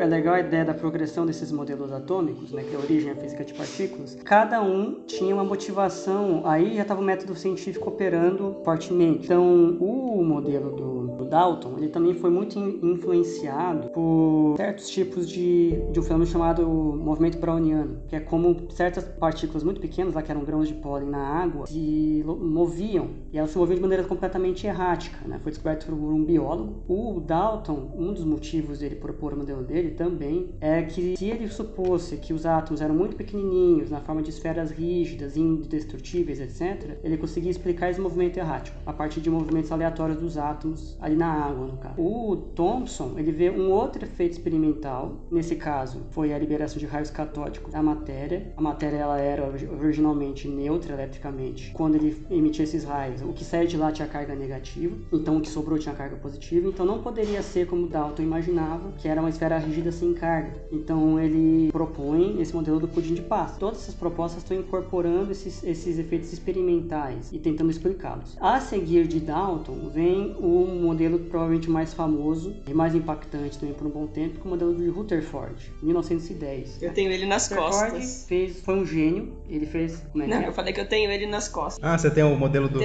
[0.06, 3.44] Legal a ideia da progressão desses modelos atômicos, né, que é a origem da física
[3.44, 4.16] de partículas.
[4.24, 9.24] Cada um tinha uma motivação, aí já estava o método científico operando fortemente.
[9.24, 16.00] Então, o modelo do Dalton, ele também foi muito influenciado por certos tipos de, de
[16.00, 20.44] um fenômeno chamado movimento browniano, que é como certas partículas muito pequenas, lá que eram
[20.44, 25.26] grãos de pólen na água, se moviam, e elas se moviam de maneira completamente errática,
[25.26, 25.38] né?
[25.42, 26.82] Foi descoberto por um biólogo.
[26.88, 31.48] O Dalton, um dos motivos dele propor o modelo dele também é que se ele
[31.48, 37.16] supôsse que os átomos eram muito pequenininhos, na forma de esferas rígidas, indestrutíveis, etc., ele
[37.16, 41.66] conseguia explicar esse movimento errático a partir de movimentos aleatórios dos átomos ali na água,
[41.66, 42.00] no caso.
[42.00, 47.10] O Thomson, ele vê um outro efeito experimental, nesse caso foi a liberação de raios
[47.10, 48.52] catódicos da matéria.
[48.56, 49.50] A matéria ela era
[49.80, 51.70] originalmente neutra eletricamente.
[51.72, 55.40] Quando ele emitia esses raios, o que saía de lá tinha carga negativa, então o
[55.40, 59.30] que sobrou tinha carga positiva, então não poderia ser como Dalton imaginava, que era uma
[59.30, 60.52] esfera rígida sem carga.
[60.70, 63.58] Então ele propõe esse modelo do pudim de pasta.
[63.58, 68.36] Todas essas propostas estão incorporando esses, esses efeitos experimentais e tentando explicá-los.
[68.40, 73.86] A seguir de Dalton vem o modelo provavelmente mais famoso e mais impactante também por
[73.86, 76.82] um bom tempo, que é o modelo de Rutherford, 1910.
[76.82, 78.24] Eu tenho ele nas Rutherford costas.
[78.28, 79.32] Fez, foi um gênio.
[79.48, 80.02] Ele fez.
[80.12, 80.48] Como é Não, é?
[80.48, 81.82] eu falei que eu tenho ele nas costas.
[81.82, 82.80] Ah, você tem o modelo do.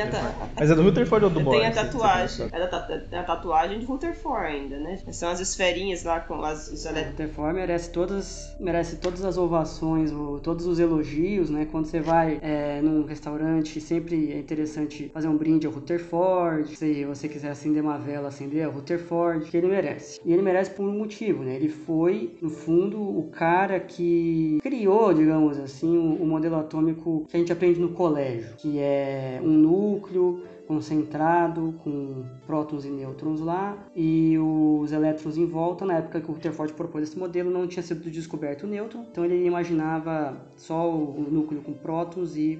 [0.55, 1.57] Mas é do Rutherford ou do Bohr?
[1.57, 2.47] tenho a tatuagem.
[2.51, 4.99] É da, tatuagem de Rutherford ainda, né?
[5.11, 7.11] São as esferinhas lá com as, os elétrons.
[7.11, 10.11] Rutherford merece todas, merece todas as ovações,
[10.43, 11.67] todos os elogios, né?
[11.71, 16.75] Quando você vai é, num restaurante, sempre é interessante fazer um brinde ao Rutherford.
[16.75, 20.19] Se você quiser acender uma vela, acender ao Rutherford, que ele merece.
[20.25, 21.55] E ele merece por um motivo, né?
[21.55, 27.37] Ele foi, no fundo, o cara que criou, digamos assim, o, o modelo atômico que
[27.37, 33.77] a gente aprende no colégio, que é um núcleo concentrado com prótons e nêutrons lá
[33.93, 35.85] e os elétrons em volta.
[35.85, 39.25] Na época que o Rutherford propôs esse modelo, não tinha sido descoberto o nêutron, então
[39.25, 42.57] ele imaginava só o núcleo com prótons e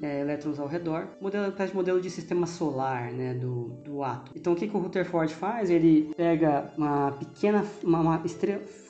[0.00, 1.08] é, elétrons ao redor.
[1.20, 4.36] Modelo de modelo de sistema solar, né, do, do átomo.
[4.36, 5.70] Então o que, que o Rutherford faz?
[5.70, 8.22] Ele pega uma pequena uma, uma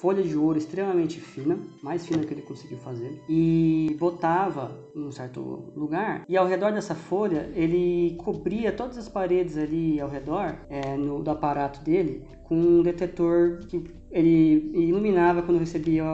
[0.00, 5.12] folha de ouro extremamente fina, mais fina que ele conseguiu fazer, e botava em um
[5.12, 10.08] certo lugar e ao redor dessa folha ele cobria cobria todas as paredes ali ao
[10.08, 16.04] redor é, no, do aparato dele com um detetor que ele iluminava quando recebia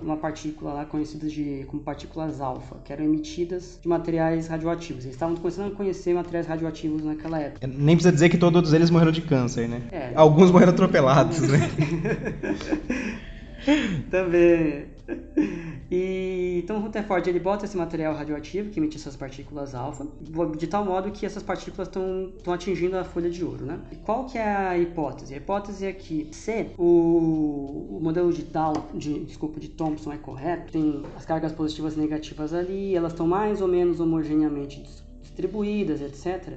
[0.00, 5.02] uma partícula lá conhecida de, como partículas alfa, que eram emitidas de materiais radioativos.
[5.02, 7.66] Eles estavam começando a conhecer materiais radioativos naquela época.
[7.66, 9.82] Nem precisa dizer que todos eles morreram de câncer, né?
[9.90, 10.12] É.
[10.14, 11.58] Alguns morreram atropelados, né?
[14.10, 14.86] Também.
[15.92, 20.06] E, então o Rutherford ele bota esse material radioativo que emite essas partículas alfa,
[20.56, 23.80] de tal modo que essas partículas estão atingindo a folha de ouro, né?
[23.90, 25.34] E qual que é a hipótese?
[25.34, 30.16] A hipótese é que se o, o modelo de Dow, de, desculpa, de Thomson é
[30.16, 34.84] correto, tem as cargas positivas e negativas ali, elas estão mais ou menos homogeneamente
[35.22, 36.56] distribuídas, etc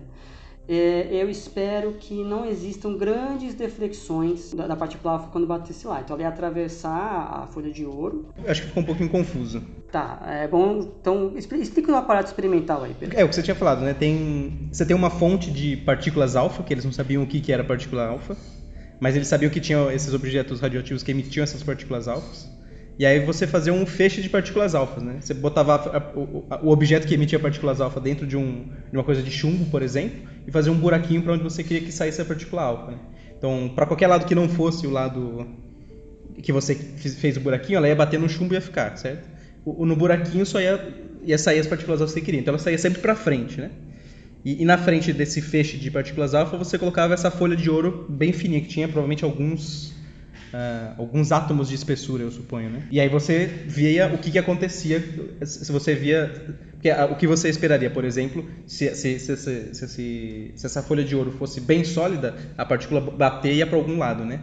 [0.67, 6.02] é, eu espero que não existam grandes deflexões da, da partícula alfa quando batesse lá.
[6.02, 8.30] Então, ela ia atravessar a folha de ouro.
[8.47, 9.62] Acho que ficou um pouquinho confuso.
[9.91, 10.91] Tá, é bom.
[11.02, 13.19] Então, explica o aparato experimental aí, Pedro.
[13.19, 13.93] É, o que você tinha falado, né?
[13.93, 17.52] Tem, você tem uma fonte de partículas alfa, que eles não sabiam o que, que
[17.52, 18.38] era partícula alfa,
[18.99, 22.49] mas eles sabiam que tinham esses objetos radioativos que emitiam essas partículas alfas.
[22.97, 25.17] E aí você fazia um feixe de partículas alfa, né?
[25.19, 29.03] Você botava a, a, o, objeto que emitia partículas alfa dentro de, um, de, uma
[29.03, 32.21] coisa de chumbo, por exemplo, e fazia um buraquinho para onde você queria que saísse
[32.21, 32.91] a partícula alfa.
[32.91, 32.97] Né?
[33.36, 35.47] Então, para qualquer lado que não fosse o lado
[36.41, 39.27] que você fez o buraquinho, ela ia bater no chumbo e ia ficar, certo?
[39.65, 40.79] O, no buraquinho só ia,
[41.23, 42.41] ia sair as partículas alfa que você queria.
[42.41, 43.71] Então, ela saía sempre para frente, né?
[44.45, 48.06] E, e, na frente desse feixe de partículas alfa, você colocava essa folha de ouro
[48.10, 49.93] bem fininha, que tinha provavelmente alguns
[50.53, 52.87] uh, alguns átomos de espessura, eu suponho, né?
[52.91, 55.03] E aí você via o que, que acontecia
[55.45, 56.31] se você via
[56.83, 61.31] porque o que você esperaria, por exemplo, se, se, se, se, essa folha de ouro
[61.31, 64.41] fosse bem sólida, a partícula bater ia para algum lado, né?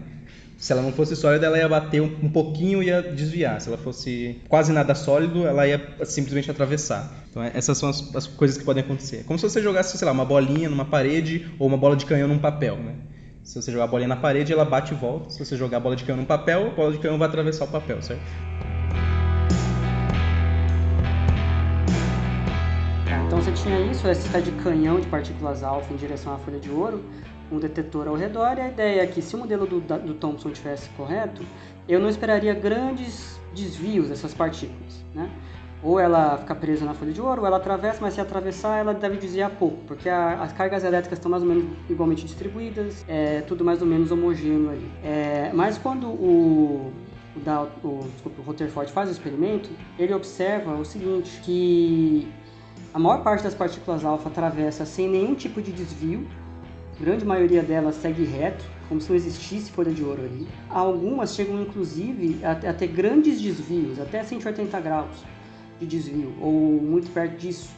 [0.57, 3.61] Se ela não fosse sólida, ela ia bater um, um pouquinho e ia desviar.
[3.61, 7.13] Se ela fosse quase nada sólido, ela ia simplesmente atravessar.
[7.31, 9.25] Então, essas são as, as coisas que podem acontecer.
[9.25, 12.27] Como se você jogasse, sei lá, uma bolinha numa parede ou uma bola de canhão
[12.27, 12.95] num papel, né?
[13.51, 15.29] Se você jogar a bolinha na parede, ela bate e volta.
[15.29, 17.65] Se você jogar a bola de canhão no papel, a bola de canhão vai atravessar
[17.65, 18.23] o papel, certo?
[23.09, 26.39] Tá, então você tinha isso, esse tá de canhão de partículas alfa em direção à
[26.39, 27.05] folha de ouro,
[27.51, 30.53] um detetor ao redor, e a ideia é que se o modelo do, do Thomson
[30.53, 31.45] tivesse correto,
[31.89, 35.29] eu não esperaria grandes desvios dessas partículas, né?
[35.83, 38.93] Ou ela fica presa na folha de ouro, ou ela atravessa, mas se atravessar ela
[38.93, 43.41] deve desviar pouco, porque a, as cargas elétricas estão mais ou menos igualmente distribuídas, é
[43.43, 44.91] tudo mais ou menos homogêneo ali.
[45.03, 46.93] É, mas quando o,
[47.35, 52.31] o, da, o, desculpa, o Rutherford faz o experimento, ele observa o seguinte, que
[52.93, 56.27] a maior parte das partículas alfa atravessa sem nenhum tipo de desvio,
[56.99, 60.47] a grande maioria delas segue reto, como se não existisse folha de ouro ali.
[60.69, 65.25] Algumas chegam inclusive a, a ter grandes desvios, até 180 graus
[65.81, 67.71] de desvio, ou muito perto disso.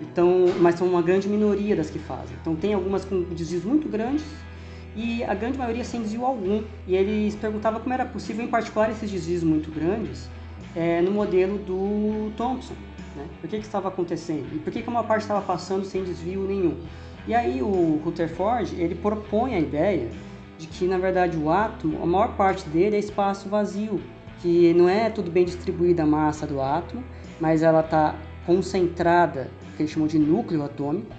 [0.00, 2.34] Então, mas são uma grande minoria das que fazem.
[2.40, 4.24] Então tem algumas com desvios muito grandes
[4.96, 6.62] e a grande maioria sem desvio algum.
[6.86, 10.28] E eles perguntavam como era possível, em particular esses desvios muito grandes,
[10.74, 12.74] é, no modelo do Thomson.
[13.16, 13.26] Né?
[13.40, 14.46] Por que, que estava acontecendo?
[14.54, 16.76] E por que, que uma parte estava passando sem desvio nenhum?
[17.26, 20.08] E aí o Rutherford ele propõe a ideia
[20.58, 24.00] de que na verdade o átomo, a maior parte dele é espaço vazio,
[24.40, 27.04] que não é tudo bem distribuída a massa do átomo,
[27.40, 28.14] mas ela está
[28.46, 31.14] concentrada, que eles chamam de núcleo atômico,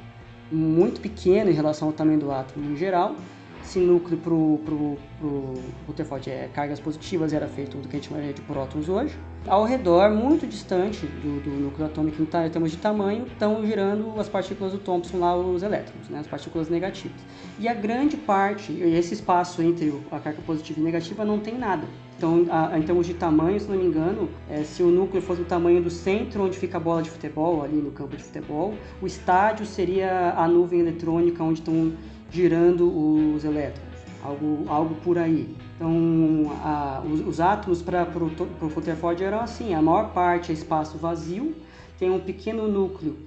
[0.51, 3.15] muito pequeno em relação ao tamanho do átomo em geral.
[3.63, 5.55] Esse núcleo para o
[5.87, 9.15] Rutherford é cargas positivas era feito do que a gente chamaria de prótons hoje.
[9.47, 14.27] Ao redor, muito distante do, do núcleo atômico em termos de tamanho, estão girando as
[14.27, 17.21] partículas do Thomson lá, os elétrons, né, as partículas negativas.
[17.59, 21.87] E a grande parte, esse espaço entre a carga positiva e negativa não tem nada.
[22.21, 25.41] Então, a, em termos de tamanho, se não me engano, é, se o núcleo fosse
[25.41, 28.75] o tamanho do centro onde fica a bola de futebol, ali no campo de futebol,
[29.01, 31.91] o estádio seria a nuvem eletrônica onde estão
[32.29, 33.87] girando os elétrons,
[34.23, 35.57] algo, algo por aí.
[35.75, 40.99] Então, a, os, os, átomos para o Rutherford eram assim: a maior parte é espaço
[40.99, 41.55] vazio,
[41.97, 43.17] tem um pequeno núcleo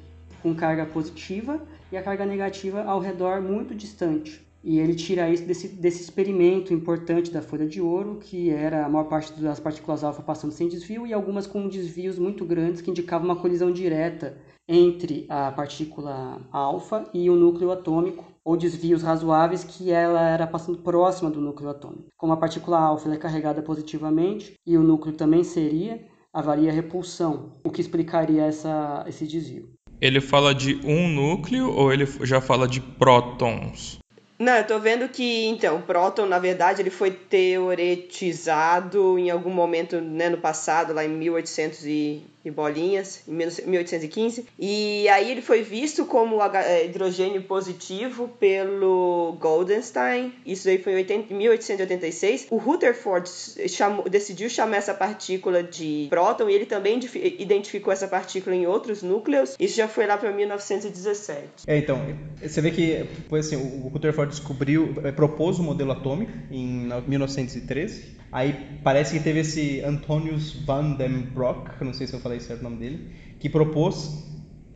[0.41, 4.41] com carga positiva e a carga negativa ao redor muito distante.
[4.65, 8.89] E ele tira isso desse, desse experimento importante da folha de ouro, que era a
[8.89, 12.91] maior parte das partículas alfa passando sem desvio e algumas com desvios muito grandes que
[12.91, 19.65] indicavam uma colisão direta entre a partícula alfa e o núcleo atômico, ou desvios razoáveis
[19.65, 22.09] que ela era passando próxima do núcleo atômico.
[22.17, 26.01] Como a partícula alfa é carregada positivamente e o núcleo também seria,
[26.33, 29.69] haveria repulsão, o que explicaria essa, esse desvio.
[30.01, 33.99] Ele fala de um núcleo ou ele já fala de prótons?
[34.39, 39.51] Não, eu tô vendo que, então, o próton, na verdade, ele foi teoretizado em algum
[39.51, 44.47] momento, né, no passado, lá em 1800 e e bolinhas, em 1815.
[44.59, 50.33] E aí ele foi visto como é, hidrogênio positivo pelo Goldenstein.
[50.45, 52.49] Isso aí foi em 1886.
[52.51, 53.29] O Rutherford
[53.69, 57.01] chamou, decidiu chamar essa partícula de próton e ele também
[57.39, 59.57] identificou essa partícula em outros núcleos.
[59.59, 61.65] Isso já foi lá para 1917.
[61.67, 62.01] É, então,
[62.43, 63.07] você vê que
[63.39, 68.24] assim, o Rutherford descobriu, é, propôs o modelo atômico em 1913.
[68.35, 72.63] Aí parece que teve esse Antonius van den Broek, não sei se eu falei certo
[72.63, 74.29] o nome dele, que propôs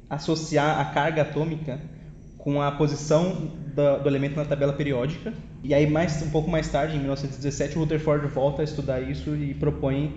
[0.08, 1.80] associar a carga atômica
[2.38, 5.34] com a posição do, elemento na tabela periódica.
[5.64, 9.34] E aí mais um pouco mais tarde, em 1917, o Rutherford volta a estudar isso
[9.34, 10.14] e propõe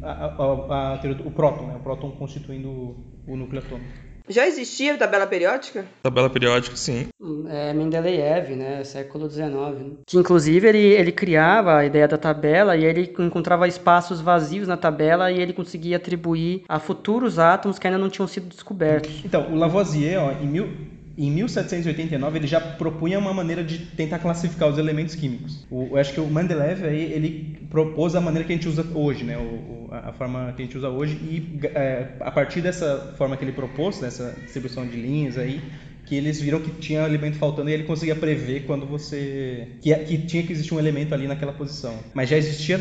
[0.00, 1.74] a, a, a, o próton, né?
[1.74, 4.13] o próton constituindo o, o núcleo atômico.
[4.28, 5.84] Já existia tabela periódica?
[6.02, 7.08] Tabela periódica, sim.
[7.48, 8.82] É Mendeleev, né?
[8.82, 9.50] Século XIX.
[9.50, 9.90] Né?
[10.06, 14.78] Que inclusive ele, ele criava a ideia da tabela e ele encontrava espaços vazios na
[14.78, 19.22] tabela e ele conseguia atribuir a futuros átomos que ainda não tinham sido descobertos.
[19.24, 20.68] Então, o Lavoisier, ó, em mil,
[21.16, 25.64] em 1789 ele já propunha uma maneira de tentar classificar os elementos químicos.
[25.70, 28.84] O, eu acho que o Mendeleev aí, ele propôs a maneira que a gente usa
[28.94, 29.36] hoje, né?
[29.38, 33.44] O, a, forma que a gente usa hoje e é, a partir dessa forma que
[33.44, 35.60] ele propôs, dessa distribuição de linhas aí,
[36.04, 40.18] que eles viram que tinha elemento faltando e ele conseguia prever quando você que, que
[40.18, 41.96] tinha que existir um elemento ali naquela posição.
[42.12, 42.80] Mas já existia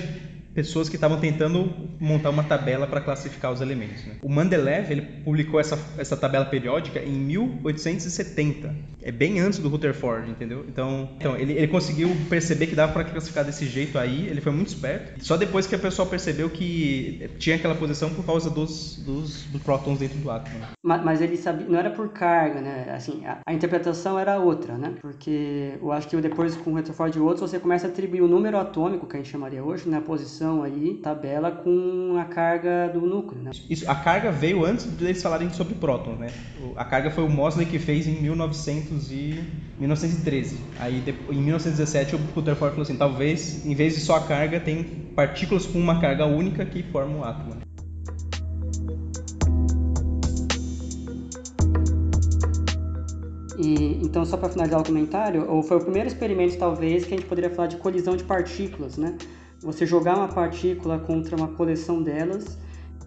[0.54, 4.06] pessoas que estavam tentando montar uma tabela para classificar os elementos.
[4.06, 4.16] Né?
[4.22, 10.30] O Mendeleev ele publicou essa, essa tabela periódica em 1870, é bem antes do Rutherford,
[10.30, 10.66] entendeu?
[10.68, 14.52] Então, então ele, ele conseguiu perceber que dava para classificar desse jeito aí, ele foi
[14.52, 15.24] muito esperto.
[15.24, 19.62] Só depois que a pessoa percebeu que tinha aquela posição por causa dos, dos, dos
[19.62, 20.58] prótons dentro do átomo.
[20.60, 20.68] Né?
[20.84, 22.94] Mas, mas, ele sabia, não era por carga, né?
[22.96, 24.94] Assim, a, a, interpretação era outra, né?
[25.02, 28.28] Porque eu acho que depois com o Rutherford e outros você começa a atribuir o
[28.28, 29.98] número atômico que a gente chamaria hoje, né?
[29.98, 30.02] A
[30.44, 33.52] posição aí, tabela com a carga do núcleo, né?
[33.70, 36.28] Isso, a carga veio antes deles falarem sobre prótons, né?
[36.76, 39.44] A carga foi o Mosley que fez em 1900 e
[39.80, 40.58] 1913.
[40.80, 41.02] Aí
[41.32, 44.84] em 1917 o Rutherford falou assim, talvez em vez de só a carga tem
[45.16, 47.64] partículas com uma carga única que formam o átomo.
[53.56, 57.28] E, então, só para finalizar o comentário, foi o primeiro experimento, talvez, que a gente
[57.30, 59.16] poderia falar de colisão de partículas, né?
[59.64, 62.58] Você jogar uma partícula contra uma coleção delas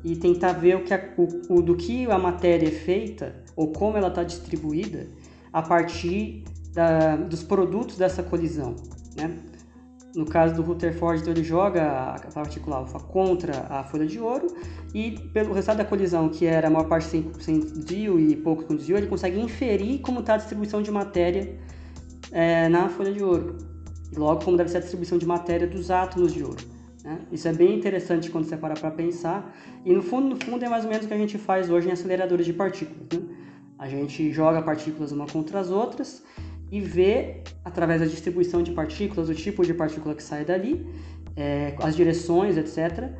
[0.02, 3.72] e tentar ver o que a, o, o, do que a matéria é feita ou
[3.72, 5.06] como ela está distribuída
[5.52, 8.76] a partir da, dos produtos dessa colisão,
[9.16, 9.36] né?
[10.14, 14.46] No caso do Rutherford, então ele joga a partícula alfa contra a folha de ouro
[14.94, 18.64] e pelo resultado da colisão, que era a maior parte sem, sem desvio e pouco
[18.64, 21.58] com desvio, ele consegue inferir como está a distribuição de matéria
[22.32, 23.75] é, na folha de ouro
[24.16, 26.64] logo como deve ser a distribuição de matéria dos átomos de ouro.
[27.04, 27.18] Né?
[27.30, 30.68] Isso é bem interessante quando você para para pensar, e no fundo, no fundo é
[30.68, 33.06] mais ou menos o que a gente faz hoje em aceleradores de partículas.
[33.12, 33.26] Né?
[33.78, 36.22] A gente joga partículas uma contra as outras
[36.70, 40.84] e vê, através da distribuição de partículas, o tipo de partícula que sai dali,
[41.36, 43.10] é, as direções, etc.,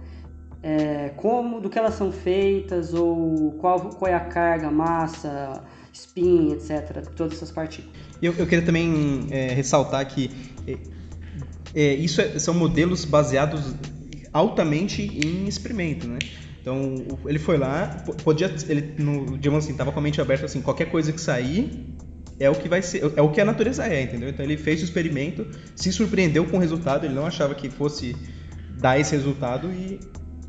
[0.63, 6.53] é, como, do que elas são feitas, ou qual, qual é a carga, massa, spin,
[6.53, 7.95] etc., todas essas partículas.
[8.21, 10.31] Eu, eu queria também é, ressaltar que
[10.67, 10.79] é,
[11.75, 13.75] é, isso é, são modelos baseados
[14.33, 16.19] altamente em experimento, né?
[16.61, 20.61] Então ele foi lá, podia, ele no digamos assim, tava com a mente aberta assim,
[20.61, 21.95] qualquer coisa que sair
[22.39, 24.29] é o que vai ser, é o que a natureza é, entendeu?
[24.29, 28.17] Então ele fez o experimento, se surpreendeu com o resultado, ele não achava que fosse
[28.79, 30.01] dar esse resultado e,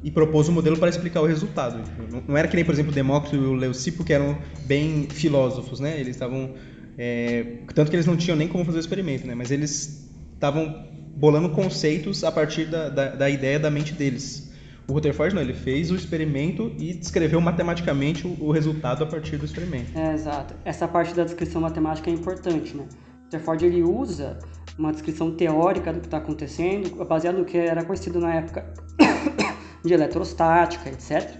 [0.03, 1.81] e propôs um modelo para explicar o resultado.
[2.27, 5.97] Não, era que nem, por exemplo, Demócrito e Leucipo, que eram bem filósofos, né?
[5.99, 6.55] Eles estavam
[6.97, 9.35] é, tanto que eles não tinham nem como fazer o experimento, né?
[9.35, 10.06] Mas eles
[10.37, 14.51] estavam bolando conceitos a partir da, da, da, ideia da mente deles.
[14.87, 19.35] O Rutherford não, ele fez o experimento e descreveu matematicamente o, o resultado a partir
[19.35, 19.97] do experimento.
[19.97, 20.53] É, exato.
[20.63, 22.85] Essa parte da descrição matemática é importante, né?
[23.19, 24.39] O Rutherford ele usa
[24.77, 28.71] uma descrição teórica do que está acontecendo, baseado no que era conhecido na época
[29.83, 31.35] de eletrostática, etc.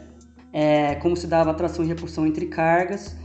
[0.52, 3.16] É, como se dava atração e repulsão entre cargas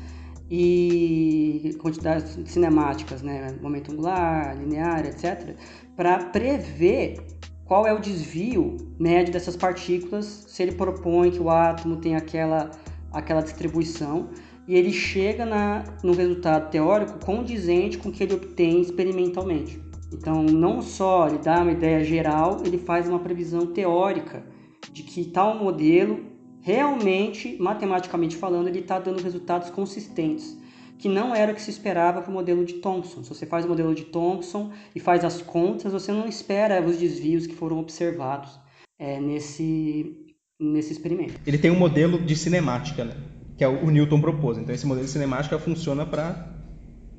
[0.55, 5.57] e quantidades cinemáticas, né, momento angular, linear, etc,
[5.97, 7.25] para prever
[7.65, 12.71] qual é o desvio médio dessas partículas, se ele propõe que o átomo tem aquela,
[13.11, 14.29] aquela distribuição,
[14.69, 19.81] e ele chega na, no resultado teórico condizente com o que ele obtém experimentalmente.
[20.13, 24.45] Então, não só ele dá uma ideia geral, ele faz uma previsão teórica
[24.93, 26.32] de que tal modelo
[26.63, 30.57] realmente, matematicamente falando, ele está dando resultados consistentes,
[30.99, 33.25] que não era o que se esperava para o modelo de Thomson.
[33.25, 36.97] Se você faz o modelo de Thomson e faz as contas, você não espera os
[36.97, 38.59] desvios que foram observados
[38.99, 41.35] é, nesse, nesse experimento.
[41.45, 43.17] Ele tem um modelo de cinemática, né?
[43.59, 44.59] que é o, o Newton propôs.
[44.59, 46.55] Então esse modelo de cinemática funciona para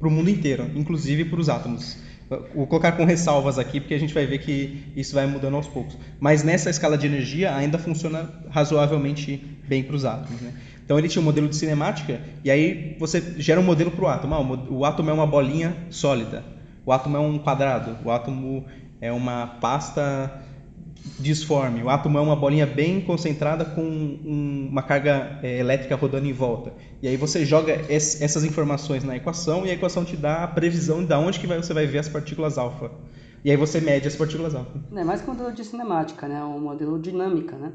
[0.01, 1.97] o mundo inteiro, inclusive para os átomos.
[2.55, 5.67] Vou colocar com ressalvas aqui, porque a gente vai ver que isso vai mudando aos
[5.67, 5.97] poucos.
[6.19, 10.41] Mas nessa escala de energia ainda funciona razoavelmente bem para os átomos.
[10.41, 10.53] Né?
[10.85, 14.07] Então ele tinha um modelo de cinemática, e aí você gera um modelo para o
[14.07, 14.35] átomo.
[14.35, 16.43] Ah, o átomo é uma bolinha sólida,
[16.85, 18.65] o átomo é um quadrado, o átomo
[18.99, 20.41] é uma pasta
[21.19, 21.83] disforme.
[21.83, 26.33] O átomo é uma bolinha bem concentrada com um, uma carga é, elétrica rodando em
[26.33, 26.73] volta.
[27.01, 30.47] E aí você joga es, essas informações na equação e a equação te dá a
[30.47, 32.91] previsão de onde que vai, você vai ver as partículas alfa.
[33.43, 34.79] E aí você mede as partículas alfa.
[34.95, 36.41] É mais que um modelo de cinemática, né?
[36.43, 37.73] Um modelo dinâmica, né?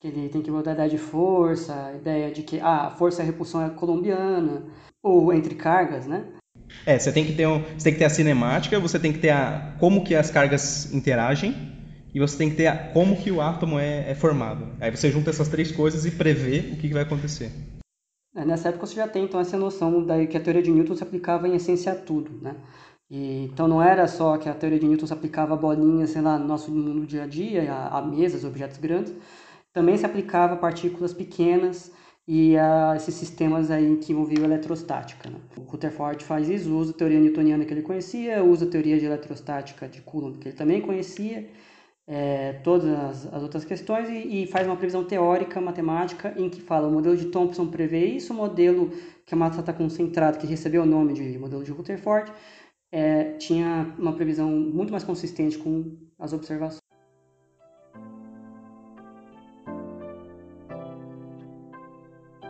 [0.00, 2.90] Que ele tem que mudar a ideia de força, a ideia de que ah, a
[2.90, 4.64] força e a repulsão é colombiana,
[5.02, 6.24] ou entre cargas, né?
[6.86, 9.18] É, você tem que ter, um, você tem que ter a cinemática, você tem que
[9.18, 11.71] ter a, como que as cargas interagem,
[12.14, 14.68] e você tem que ter a, como que o átomo é, é, formado.
[14.80, 17.50] Aí você junta essas três coisas e prevê o que, que vai acontecer.
[18.34, 20.96] É, nessa época você já tem então essa noção da que a teoria de Newton
[20.96, 22.56] se aplicava em essência a tudo, né?
[23.10, 26.22] E, então não era só que a teoria de Newton se aplicava a bolinhas, sei
[26.22, 29.12] lá, no nosso mundo dia a dia, a, a mesas, objetos grandes,
[29.72, 31.92] também se aplicava a partículas pequenas
[32.26, 35.28] e a esses sistemas aí que envolviam eletrostática.
[35.28, 35.36] Né?
[35.56, 39.06] O Rutherford faz isso, usa a teoria newtoniana que ele conhecia, usa a teoria de
[39.06, 41.48] eletrostática de Coulomb que ele também conhecia,
[42.06, 46.60] é, todas as, as, outras questões e, e, faz uma previsão teórica, matemática, em que
[46.60, 48.90] fala o modelo de Thomson prevê isso, o modelo
[49.24, 52.32] que a massa está concentrada, que recebeu o nome de modelo de Rutherford,
[52.90, 56.82] é, tinha uma previsão muito mais consistente com as observações.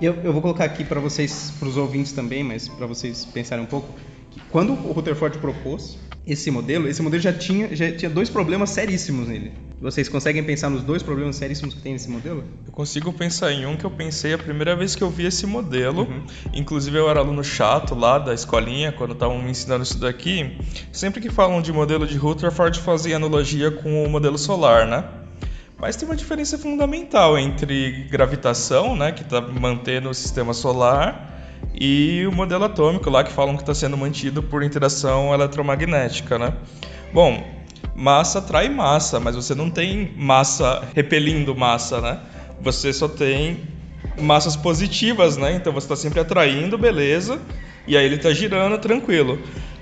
[0.00, 3.64] Eu, eu vou colocar aqui para vocês, para os ouvintes também, mas para vocês pensarem
[3.64, 3.88] um pouco,
[4.50, 9.26] quando o Rutherford propôs esse modelo, esse modelo já tinha, já tinha dois problemas seríssimos
[9.26, 9.52] nele.
[9.80, 12.44] Vocês conseguem pensar nos dois problemas seríssimos que tem nesse modelo?
[12.64, 15.44] Eu consigo pensar em um que eu pensei a primeira vez que eu vi esse
[15.44, 16.02] modelo.
[16.02, 16.22] Uhum.
[16.54, 20.56] Inclusive eu era aluno chato lá da escolinha, quando estavam me ensinando isso daqui.
[20.92, 25.04] Sempre que falam de modelo de Rutherford, fazem analogia com o modelo solar, né?
[25.76, 31.31] Mas tem uma diferença fundamental entre gravitação, né, que está mantendo o sistema solar,
[31.74, 36.54] e o modelo atômico lá que falam que está sendo mantido por interação eletromagnética, né?
[37.12, 37.42] Bom,
[37.94, 42.18] massa atrai massa, mas você não tem massa repelindo massa, né?
[42.60, 43.60] Você só tem
[44.20, 45.54] massas positivas, né?
[45.54, 47.40] Então você está sempre atraindo, beleza,
[47.86, 49.38] e aí ele está girando tranquilo.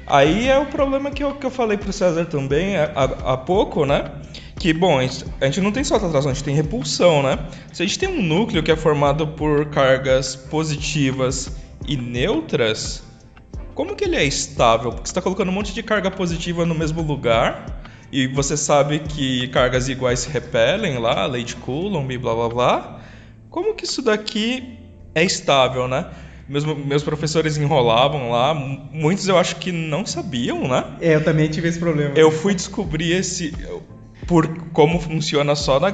[0.06, 3.36] Aí é o problema que eu, que eu falei para o César também há, há
[3.36, 4.10] pouco, né?
[4.58, 7.38] Que, bom, a gente, a gente não tem só atração, a gente tem repulsão, né?
[7.72, 13.02] Se a gente tem um núcleo que é formado por cargas positivas e neutras,
[13.74, 14.90] como que ele é estável?
[14.90, 18.98] Porque você está colocando um monte de carga positiva no mesmo lugar e você sabe
[19.00, 23.00] que cargas iguais se repelem lá, lei de Coulomb e blá blá blá.
[23.48, 24.78] Como que isso daqui
[25.14, 26.06] é estável, né?
[26.48, 30.84] Meus, meus professores enrolavam lá, muitos eu acho que não sabiam, né?
[31.00, 32.12] É, eu também tive esse problema.
[32.16, 33.54] Eu fui descobrir esse
[34.26, 35.92] por como funciona só na,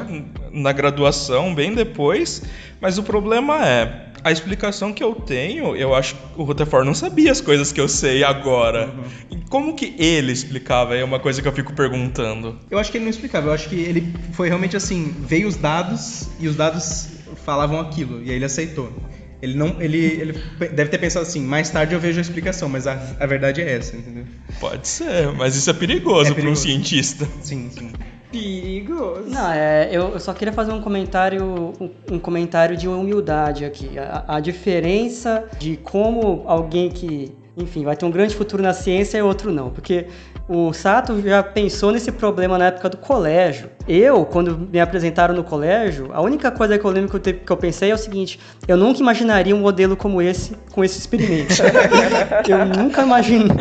[0.51, 2.43] na graduação, bem depois,
[2.81, 6.95] mas o problema é a explicação que eu tenho, eu acho que o Rutherford não
[6.95, 8.93] sabia as coisas que eu sei agora.
[9.31, 9.41] Uhum.
[9.49, 10.97] Como que ele explicava?
[10.97, 12.59] É uma coisa que eu fico perguntando.
[12.69, 13.47] Eu acho que ele não explicava.
[13.47, 17.09] Eu acho que ele foi realmente assim: veio os dados e os dados
[17.45, 18.93] falavam aquilo e aí ele aceitou.
[19.41, 22.89] Ele não, ele, ele deve ter pensado assim, mais tarde eu vejo a explicação, mas
[22.89, 24.25] a, a verdade é essa, entendeu?
[24.59, 26.41] Pode ser, mas isso é perigoso, é perigoso.
[26.41, 27.29] para um cientista.
[27.43, 27.93] Sim, sim.
[28.37, 29.25] Perigoso.
[29.29, 33.99] Não, é, eu, só queria fazer um comentário, um, um comentário de humildade aqui.
[33.99, 39.19] A, a, diferença de como alguém que, enfim, vai ter um grande futuro na ciência
[39.19, 39.71] e outro não.
[39.71, 40.07] Porque
[40.49, 43.69] o Sato já pensou nesse problema na época do colégio.
[43.89, 47.51] Eu, quando me apresentaram no colégio, a única coisa que eu lembro que eu, que
[47.51, 51.55] eu pensei é o seguinte: eu nunca imaginaria um modelo como esse com esse experimento.
[52.49, 53.57] eu nunca imaginei.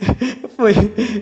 [0.56, 0.72] Foi.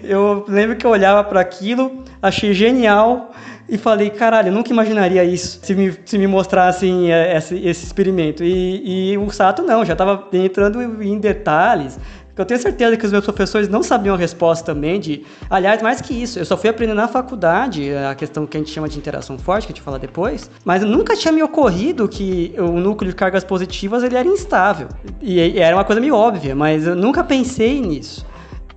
[0.04, 3.33] Eu lembro que eu olhava para aquilo, achei genial
[3.69, 7.85] e falei, caralho, eu nunca imaginaria isso se me, se me mostrassem é, esse, esse
[7.85, 8.43] experimento.
[8.43, 11.99] E, e o Sato não, já estava entrando em detalhes
[12.39, 15.25] eu tenho certeza que os meus professores não sabiam a resposta também de...
[15.51, 18.71] Aliás, mais que isso, eu só fui aprender na faculdade a questão que a gente
[18.71, 22.55] chama de interação forte, que a gente fala depois, mas nunca tinha me ocorrido que
[22.57, 24.87] o núcleo de cargas positivas ele era instável.
[25.21, 28.25] E era uma coisa meio óbvia, mas eu nunca pensei nisso.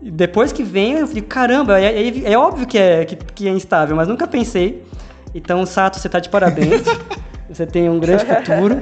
[0.02, 3.52] Depois que vem, eu digo, caramba, é, é, é óbvio que é, que, que é
[3.52, 4.84] instável, mas nunca pensei.
[5.34, 6.82] Então, Sato, você está de parabéns.
[7.50, 8.82] Você tem um grande futuro.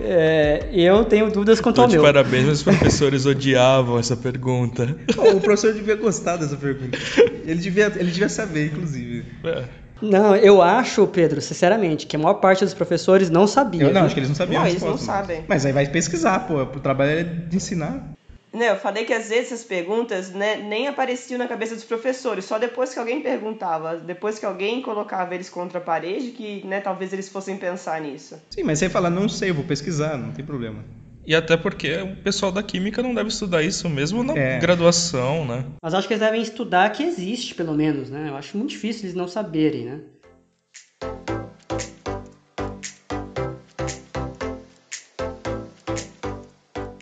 [0.00, 2.02] É, eu tenho dúvidas quanto ao meu.
[2.02, 4.96] Parabéns, os professores odiavam essa pergunta.
[5.16, 6.98] Oh, o professor devia gostar dessa pergunta.
[7.46, 9.24] Ele devia, ele devia saber, inclusive.
[9.44, 9.62] É.
[10.02, 13.82] Não, eu acho, Pedro, sinceramente, que a maior parte dos professores não sabia.
[13.82, 14.06] Eu não, viu?
[14.06, 15.44] acho que eles não sabiam Não, eles não sabem.
[15.46, 16.60] Mas aí vai pesquisar, pô.
[16.60, 18.12] O trabalho é de ensinar.
[18.52, 22.44] Né, eu falei que às vezes essas perguntas né, nem apareciam na cabeça dos professores,
[22.44, 26.80] só depois que alguém perguntava, depois que alguém colocava eles contra a parede, que né,
[26.80, 28.38] talvez eles fossem pensar nisso.
[28.50, 30.84] Sim, mas você fala, não sei, eu vou pesquisar, não tem problema.
[31.26, 34.58] E até porque o pessoal da química não deve estudar isso mesmo na É.
[34.58, 35.64] graduação, né?
[35.82, 38.28] Mas acho que eles devem estudar que existe, pelo menos, né?
[38.28, 40.00] Eu acho muito difícil eles não saberem, né?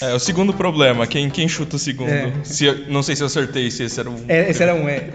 [0.01, 2.11] É, o segundo problema, quem, quem chuta o segundo?
[2.11, 2.33] É.
[2.45, 4.25] Se eu- não sei se eu acertei, se esse era um.
[4.29, 5.11] É, esse era um, é.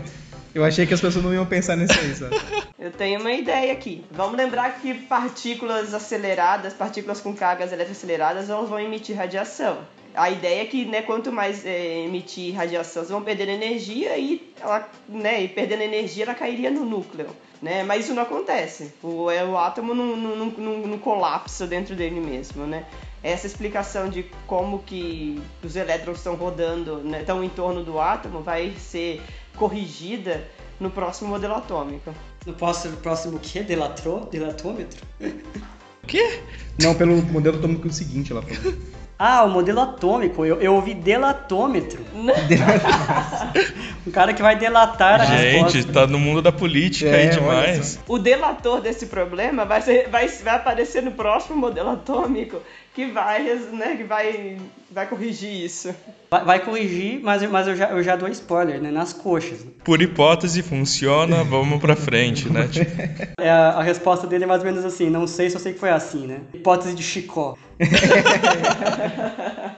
[0.54, 2.36] Eu achei que as pessoas não iam pensar nisso aí, sabe?
[2.80, 4.04] Eu tenho uma ideia aqui.
[4.12, 9.80] Vamos lembrar que partículas aceleradas, partículas com cargas eletroaceleradas, elas vão emitir radiação.
[10.14, 14.54] A ideia é que né, quanto mais é, emitir radiação, elas vão perdendo energia e,
[14.62, 17.28] ela, né, e perdendo energia ela cairia no núcleo.
[17.62, 17.84] Né?
[17.84, 18.94] Mas isso não acontece.
[19.02, 22.68] O, é, o átomo não, não, não, não- não colapsa dentro dele mesmo.
[22.68, 22.84] Né?
[23.26, 28.42] Essa explicação de como que os elétrons estão rodando, né, estão em torno do átomo,
[28.42, 29.20] vai ser
[29.56, 30.44] corrigida
[30.80, 32.14] no próximo modelo atômico.
[32.46, 33.64] No próximo, próximo o quê?
[33.64, 34.28] Delatro?
[34.32, 35.02] Delatômetro?
[35.20, 36.40] O quê?
[36.80, 38.76] Não, pelo modelo atômico seguinte, ela falou.
[39.18, 40.46] Ah, o modelo atômico.
[40.46, 42.06] Eu, eu ouvi delatômetro.
[44.06, 45.94] um cara que vai delatar a Gente, resposta.
[45.94, 47.98] tá no mundo da política É, aí demais.
[48.08, 52.62] O delator desse problema vai, ser, vai, vai aparecer no próximo modelo atômico
[52.96, 53.44] que vai,
[53.74, 54.58] né, que vai,
[54.90, 55.94] vai corrigir isso.
[56.32, 58.90] Vai, vai corrigir, mas, eu- mas eu, já, eu já dou spoiler, né?
[58.90, 59.60] Nas coxas.
[59.84, 62.68] Por hipótese funciona, vamos pra frente, né?
[62.72, 62.92] Tipo,
[63.40, 65.10] É, a, a resposta dele é mais ou menos assim.
[65.10, 66.40] Não sei, só sei que foi assim, né?
[66.54, 67.58] Hipótese de Chicó.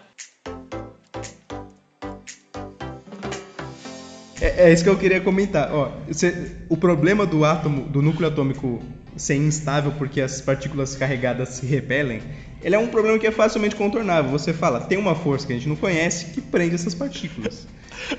[4.40, 5.74] É, é isso que eu queria comentar.
[5.74, 8.82] Ó, você- o problema do átomo, do núcleo atômico
[9.16, 12.22] ser instável porque as partículas carregadas se repelem,
[12.62, 14.32] ele é um problema que é facilmente contornável.
[14.32, 17.68] Você fala, tem uma força que a gente não conhece que prende essas partículas.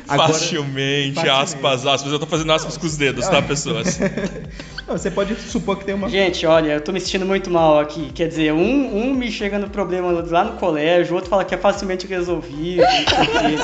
[0.09, 1.29] Agora- facilmente, facilmente.
[1.29, 2.13] aspas, aspas.
[2.13, 3.99] Eu tô fazendo aspas com os dedos, tá, pessoas?
[4.87, 6.09] Não, você pode supor que tem uma.
[6.09, 8.11] Gente, olha, eu tô me sentindo muito mal aqui.
[8.13, 11.55] Quer dizer, um, um me chega no problema lá no colégio, o outro fala que
[11.55, 12.83] é facilmente resolvido.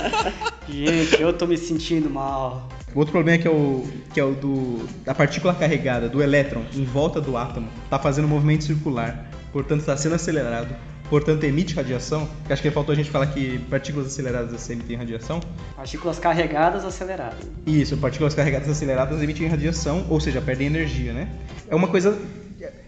[0.68, 2.68] Gente, eu tô me sentindo mal.
[2.94, 6.22] O outro problema é que é o, que é o do, da partícula carregada, do
[6.22, 10.74] elétron, em volta do átomo, está fazendo um movimento circular, portanto está sendo acelerado,
[11.08, 12.28] portanto emite radiação.
[12.50, 15.38] Acho que faltou a gente falar que partículas aceleradas emitem radiação.
[15.76, 17.46] Partículas carregadas aceleradas.
[17.64, 21.28] Isso, partículas carregadas aceleradas emitem radiação, ou seja, perdem energia, né?
[21.68, 22.18] É uma coisa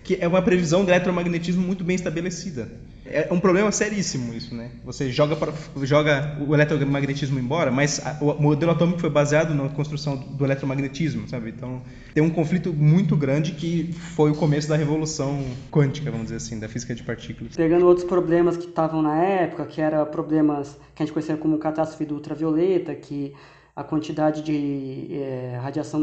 [0.03, 2.69] que é uma previsão do eletromagnetismo muito bem estabelecida.
[3.09, 4.71] É um problema seríssimo isso, né?
[4.85, 5.37] Você joga,
[5.83, 11.29] joga o eletromagnetismo embora, mas a- o modelo atômico foi baseado na construção do eletromagnetismo,
[11.29, 11.51] sabe?
[11.51, 11.81] Então
[12.15, 16.59] tem um conflito muito grande que foi o começo da revolução quântica, vamos dizer assim,
[16.59, 17.55] da física de partículas.
[17.57, 21.59] Pegando outros problemas que estavam na época, que eram problemas que a gente conhecia como
[21.59, 23.33] catástrofe do ultravioleta, que
[23.77, 26.03] a quantidade de eh, radiação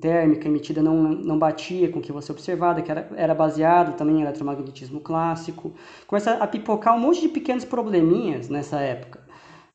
[0.00, 4.18] térmica emitida não, não batia com o que você observava, que era, era baseado também
[4.18, 5.72] em eletromagnetismo clássico.
[6.06, 9.20] Começa a pipocar um monte de pequenos probleminhas nessa época.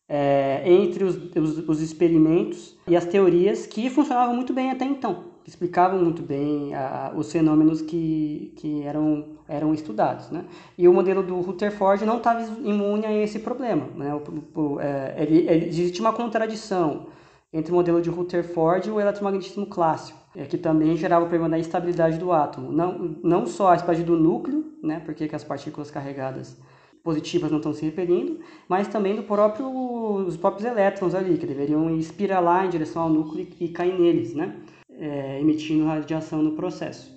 [0.08, 5.24] eh, entre os, os, os experimentos e as teorias que funcionavam muito bem até então,
[5.44, 10.30] que explicavam muito bem a- os fenômenos que, que eram, eram estudados.
[10.30, 10.44] Né?
[10.78, 13.86] E o modelo do Rutherford não estava imune a esse problema.
[13.96, 14.14] Né?
[14.16, 17.08] O- o- é, ele, ele- existe uma contradição
[17.54, 21.60] entre o modelo de Rutherford e o eletromagnetismo clássico, que também gerava o problema da
[21.60, 22.72] instabilidade do átomo.
[22.72, 25.02] Não, não só a instabilidade do núcleo, né?
[25.06, 26.58] porque que as partículas carregadas
[27.04, 31.96] positivas não estão se repelindo, mas também do próprio, os próprios elétrons ali, que deveriam
[31.96, 34.56] espiralar em direção ao núcleo e, e cair neles, né?
[34.90, 37.12] É, emitindo radiação no processo.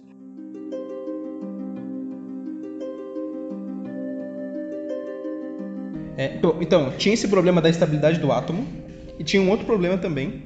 [6.19, 8.67] É, então, tinha esse problema da estabilidade do átomo
[9.19, 10.43] e tinha um outro problema também,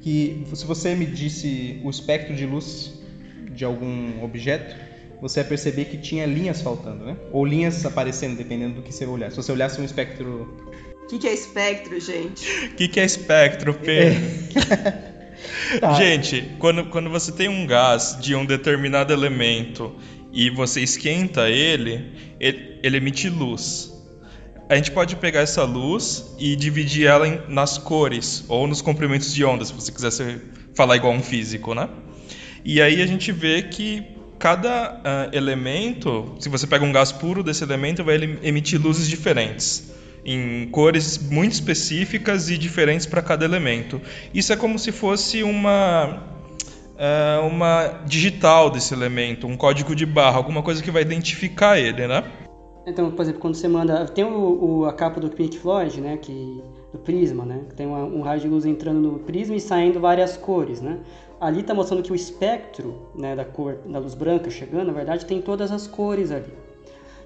[0.00, 2.92] que se você medisse o espectro de luz
[3.50, 4.76] de algum objeto,
[5.20, 7.16] você ia perceber que tinha linhas faltando, né?
[7.32, 9.30] Ou linhas aparecendo, dependendo do que você olhar.
[9.30, 10.54] Se você olhasse um espectro...
[11.02, 12.46] O que, que é espectro, gente?
[12.66, 14.20] O que, que é espectro, Pedro?
[15.80, 15.94] Tá.
[15.94, 19.94] Gente, quando, quando você tem um gás de um determinado elemento
[20.32, 23.93] e você esquenta ele, ele, ele emite luz.
[24.68, 29.32] A gente pode pegar essa luz e dividir ela em- nas cores ou nos comprimentos
[29.34, 30.42] de onda, se você quiser ser-
[30.74, 31.88] falar igual um físico, né?
[32.64, 34.02] E aí a gente vê que
[34.38, 39.92] cada ah, elemento, se você pega um gás puro desse elemento, vai emitir luzes diferentes,
[40.24, 44.00] em cores muito específicas e diferentes para cada elemento.
[44.32, 46.22] Isso é como se fosse uma
[46.96, 52.06] é, uma digital desse elemento, um código de barra, alguma coisa que vai identificar ele,
[52.06, 52.22] né?
[52.86, 54.06] Então, por exemplo, quando você manda.
[54.06, 56.16] Tem o, o a capa do Pink Floyd, né?
[56.16, 56.62] Que,
[56.92, 57.64] do prisma, né?
[57.76, 61.00] Tem uma, um raio de luz entrando no prisma e saindo várias cores, né?
[61.40, 65.26] Ali está mostrando que o espectro né, da cor da luz branca chegando, na verdade,
[65.26, 66.52] tem todas as cores ali.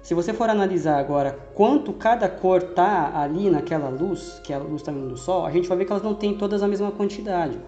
[0.01, 4.59] Se você for analisar agora quanto cada cor tá ali naquela luz, que é a
[4.59, 6.67] luz está vindo do Sol, a gente vai ver que elas não têm todas a
[6.67, 7.59] mesma quantidade.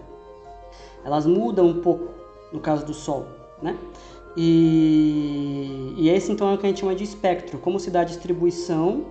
[1.04, 2.08] Elas mudam um pouco
[2.52, 3.26] no caso do Sol,
[3.62, 3.76] né?
[4.36, 8.00] E, e esse então é o que a gente chama de espectro, como se dá
[8.00, 9.06] a distribuição,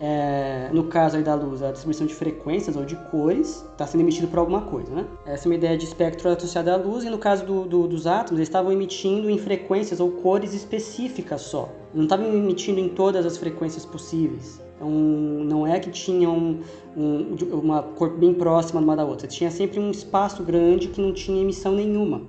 [0.00, 4.00] é, no caso aí da luz, a distribuição de frequências ou de cores, está sendo
[4.00, 5.06] emitido por alguma coisa, né?
[5.24, 8.06] Essa é uma ideia de espectro associada à luz, e no caso do, do, dos
[8.06, 13.24] átomos, eles estavam emitindo em frequências ou cores específicas só, não estavam emitindo em todas
[13.24, 14.60] as frequências possíveis.
[14.76, 16.60] Então, não é que tinham um,
[16.96, 21.12] um, uma cor bem próxima uma da outra, tinha sempre um espaço grande que não
[21.12, 22.22] tinha emissão nenhuma.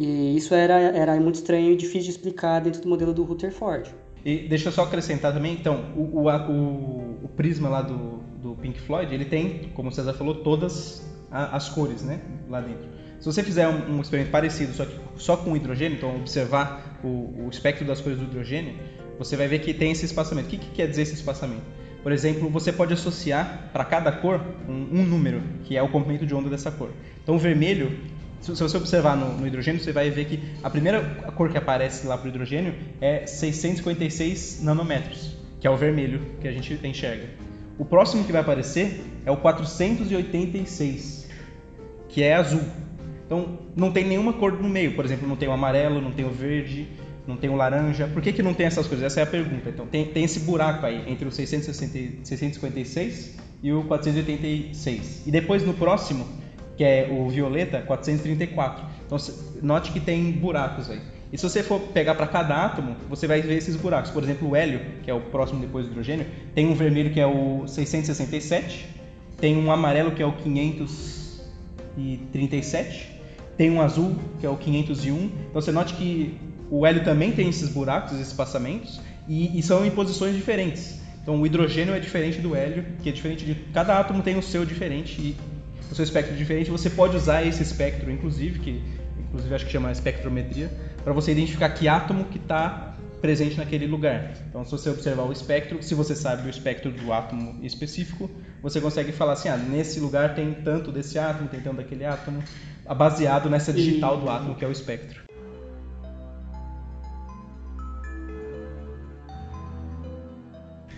[0.00, 3.94] E isso era, era muito estranho e difícil de explicar dentro do modelo do Rutherford.
[4.24, 8.54] E deixa eu só acrescentar também, então, o, o, o, o prisma lá do, do
[8.54, 12.88] Pink Floyd, ele tem, como o César falou, todas as cores, né, lá dentro.
[13.18, 17.44] Se você fizer um, um, experimento parecido, só que só com hidrogênio, então observar o,
[17.44, 18.74] o, espectro das cores do hidrogênio,
[19.18, 20.46] você vai ver que tem esse espaçamento.
[20.46, 21.62] O que, que quer dizer esse espaçamento?
[22.02, 26.24] Por exemplo, você pode associar para cada cor um, um, número, que é o comprimento
[26.24, 26.90] de onda dessa cor.
[27.22, 27.94] Então, o vermelho
[28.40, 31.02] se, você observar no, no, hidrogênio, você vai ver que a primeira
[31.36, 36.48] cor que aparece lá para o hidrogênio é 656 nanômetros, que é o vermelho que
[36.48, 37.28] a gente enxerga.
[37.78, 41.28] O próximo que vai aparecer é o 486,
[42.08, 42.62] que é azul.
[43.26, 44.94] Então, não tem nenhuma cor no meio.
[44.94, 46.88] Por exemplo, não tem o amarelo, não tem o verde,
[47.26, 48.08] não tem o laranja.
[48.08, 49.06] Por que, que não tem essas coisas?
[49.06, 49.68] Essa é a pergunta.
[49.68, 55.26] Então, tem, tem esse buraco aí entre o 660, 656 e o 486.
[55.26, 56.26] E depois, no próximo,
[56.80, 58.82] que é o violeta 434.
[59.04, 59.18] Então
[59.62, 60.98] note que tem buracos aí.
[61.30, 64.10] E se você for pegar para cada átomo, você vai ver esses buracos.
[64.10, 66.24] Por exemplo, o hélio, que é o próximo depois do hidrogênio,
[66.54, 68.88] tem um vermelho que é o 667,
[69.38, 73.20] tem um amarelo que é o 537,
[73.58, 75.32] tem um azul que é o 501.
[75.50, 79.84] Então você note que o hélio também tem esses buracos, esses espaçamentos, e, e são
[79.84, 80.98] em posições diferentes.
[81.22, 84.42] Então o hidrogênio é diferente do hélio, que é diferente de cada átomo tem o
[84.42, 85.36] seu diferente e
[85.90, 88.82] o seu espectro diferente, você pode usar esse espectro, inclusive, que
[89.18, 90.70] inclusive acho que chama espectrometria,
[91.04, 94.32] para você identificar que átomo que está presente naquele lugar.
[94.48, 98.30] Então, se você observar o espectro, se você sabe o espectro do átomo específico,
[98.62, 102.42] você consegue falar assim, ah, nesse lugar tem tanto desse átomo, tem tanto daquele átomo,
[102.96, 105.22] baseado nessa digital do átomo que é o espectro.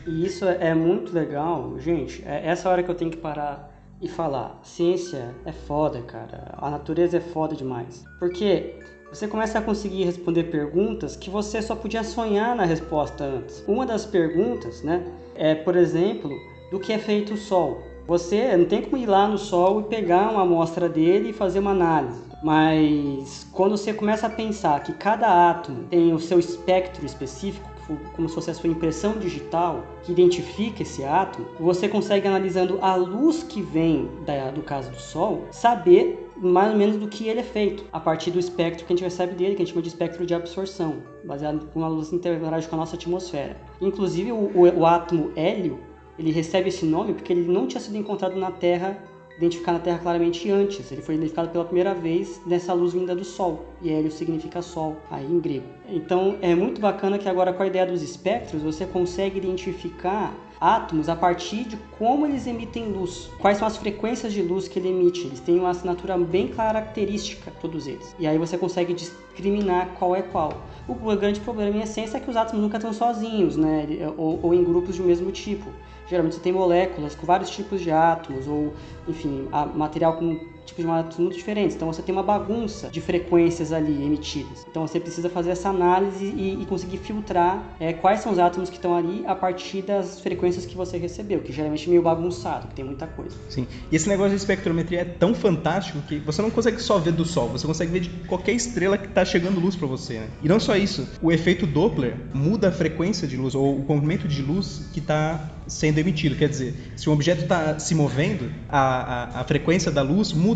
[0.07, 2.25] E isso é muito legal, gente.
[2.27, 3.72] É essa hora que eu tenho que parar
[4.03, 8.05] e falar: ciência é foda, cara, a natureza é foda demais.
[8.19, 8.75] Porque
[9.11, 13.63] você começa a conseguir responder perguntas que você só podia sonhar na resposta antes.
[13.69, 16.31] Uma das perguntas, né, é, por exemplo,
[16.71, 17.81] do que é feito o Sol.
[18.07, 21.61] Você não tem como ir lá no Sol e pegar uma amostra dele e fazer
[21.61, 22.21] uma análise.
[22.43, 27.71] Mas quando você começa a pensar que cada átomo tem o seu espectro específico,
[28.15, 32.95] como se fosse a sua impressão digital que identifica esse átomo, você consegue analisando a
[32.95, 37.41] luz que vem da, do caso do Sol, saber mais ou menos do que ele
[37.41, 39.83] é feito, a partir do espectro que a gente recebe dele, que a gente chama
[39.83, 43.57] de espectro de absorção, baseado com a luz interage com a nossa atmosfera.
[43.81, 45.79] Inclusive, o, o, o átomo hélio,
[46.19, 49.03] ele recebe esse nome porque ele não tinha sido encontrado na Terra
[49.37, 50.91] identificado na Terra claramente antes.
[50.93, 53.67] Ele foi identificado pela primeira vez nessa luz vinda do Sol.
[53.81, 55.67] E hélio significa Sol, aí em grego.
[55.89, 61.09] Então é muito bacana que agora com a ideia dos espectros você consegue identificar átomos
[61.09, 63.29] a partir de como eles emitem luz.
[63.41, 65.27] Quais são as frequências de luz que ele emite.
[65.27, 68.15] Eles têm uma assinatura bem característica, todos eles.
[68.17, 70.63] E aí você consegue discriminar qual é qual.
[70.87, 73.87] O grande problema em essência é que os átomos nunca estão sozinhos, né?
[74.17, 75.69] ou, ou em grupos do mesmo tipo.
[76.13, 78.75] Geralmente você tem moléculas com vários tipos de átomos, ou,
[79.09, 81.77] enfim, material com tipos de átomos muito diferentes.
[81.77, 84.65] Então você tem uma bagunça de frequências ali emitidas.
[84.71, 88.71] Então você precisa fazer essa análise e, e conseguir filtrar é, quais são os átomos
[88.71, 92.69] que estão ali a partir das frequências que você recebeu, que geralmente é meio bagunçado,
[92.69, 93.37] que tem muita coisa.
[93.49, 93.67] Sim.
[93.91, 97.25] E esse negócio de espectrometria é tão fantástico que você não consegue só ver do
[97.25, 100.15] Sol, você consegue ver de qualquer estrela que está chegando luz para você.
[100.15, 100.29] Né?
[100.43, 104.29] E não só isso, o efeito Doppler muda a frequência de luz ou o comprimento
[104.29, 106.37] de luz que está sendo emitido.
[106.37, 110.52] Quer dizer, se um objeto está se movendo, a, a, a, frequência da luz muda.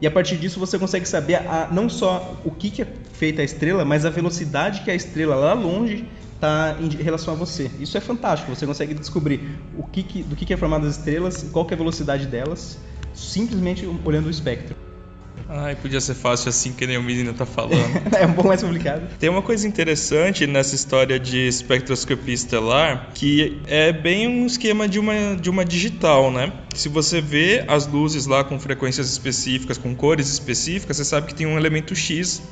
[0.00, 3.40] E a partir disso você consegue saber a, não só o que, que é feita
[3.40, 7.70] a estrela, mas a velocidade que a estrela lá longe está em relação a você.
[7.78, 8.52] Isso é fantástico.
[8.52, 11.74] Você consegue descobrir o que, que do que, que é formado as estrelas, qual é
[11.74, 12.78] a velocidade delas,
[13.14, 14.74] simplesmente olhando o espectro.
[15.48, 17.76] Ai, podia ser fácil assim que nem o menino tá falando.
[18.18, 19.02] é um pouco mais complicado.
[19.18, 24.98] Tem uma coisa interessante nessa história de espectroscopia estelar, que é bem um esquema de
[24.98, 26.52] uma, de uma digital, né?
[26.74, 31.34] Se você vê as luzes lá com frequências específicas, com cores específicas, você sabe que
[31.34, 32.42] tem um elemento X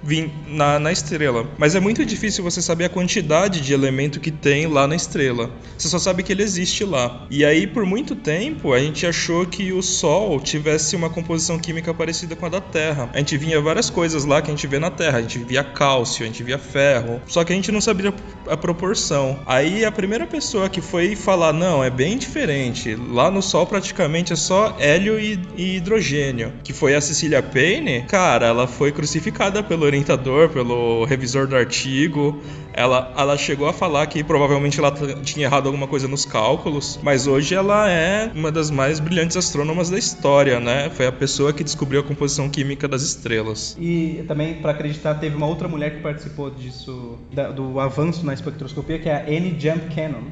[0.47, 1.49] na, na estrela.
[1.59, 5.51] Mas é muito difícil você saber a quantidade de elemento que tem lá na estrela.
[5.77, 7.27] Você só sabe que ele existe lá.
[7.31, 11.95] E aí, por muito tempo, a gente achou que o Sol tivesse uma composição química
[11.95, 13.11] parecida com a da Terra.
[13.13, 15.19] A gente via várias coisas lá que a gente vê na Terra.
[15.19, 17.21] A gente via cálcio, a gente via ferro.
[17.27, 18.13] Só que a gente não sabia
[18.49, 19.41] a proporção.
[19.47, 22.95] Aí a primeira pessoa que foi falar, não, é bem diferente.
[22.95, 26.53] Lá no Sol praticamente é só hélio e, e hidrogênio.
[26.63, 28.03] Que foi a Cecilia Payne.
[28.03, 32.41] Cara, ela foi crucificada pelo orientador, pelo revisor do artigo.
[32.73, 34.93] Ela, ela chegou a falar que provavelmente ela
[35.23, 39.91] tinha errado alguma coisa nos cálculos, mas hoje ela é uma das mais brilhantes astrônomas
[39.91, 40.91] da história, né?
[40.91, 43.77] Foi a pessoa que descobriu a composição química das estrelas.
[43.79, 48.33] E também, para acreditar, teve uma outra mulher que participou disso, da, do avanço na
[48.33, 50.31] espectroscopia, que é a Annie Jump Cannon,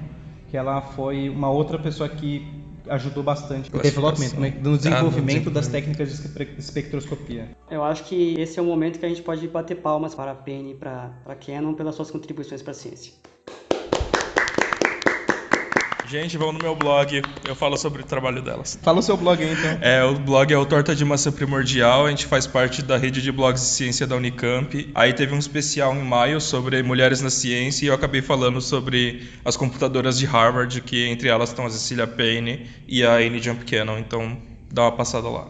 [0.50, 2.46] que ela foi uma outra pessoa que
[2.90, 7.50] ajudou bastante no development, né, no desenvolvimento ah, das técnicas de espectroscopia.
[7.70, 10.34] Eu acho que esse é o momento que a gente pode bater palmas para a
[10.34, 13.12] Penny e para a Canon pelas suas contribuições para a ciência.
[16.08, 18.78] Gente, vão no meu blog, eu falo sobre o trabalho delas.
[18.82, 19.78] Fala o seu blog aí, então.
[19.82, 23.20] É, o blog é o Torta de Maçã Primordial, a gente faz parte da rede
[23.20, 24.90] de blogs de ciência da Unicamp.
[24.94, 29.28] Aí teve um especial em maio sobre mulheres na ciência e eu acabei falando sobre
[29.44, 33.66] as computadoras de Harvard, que entre elas estão a Cecilia Payne e a Annie Jump
[33.66, 34.38] Cannon, então
[34.72, 35.48] dá uma passada lá.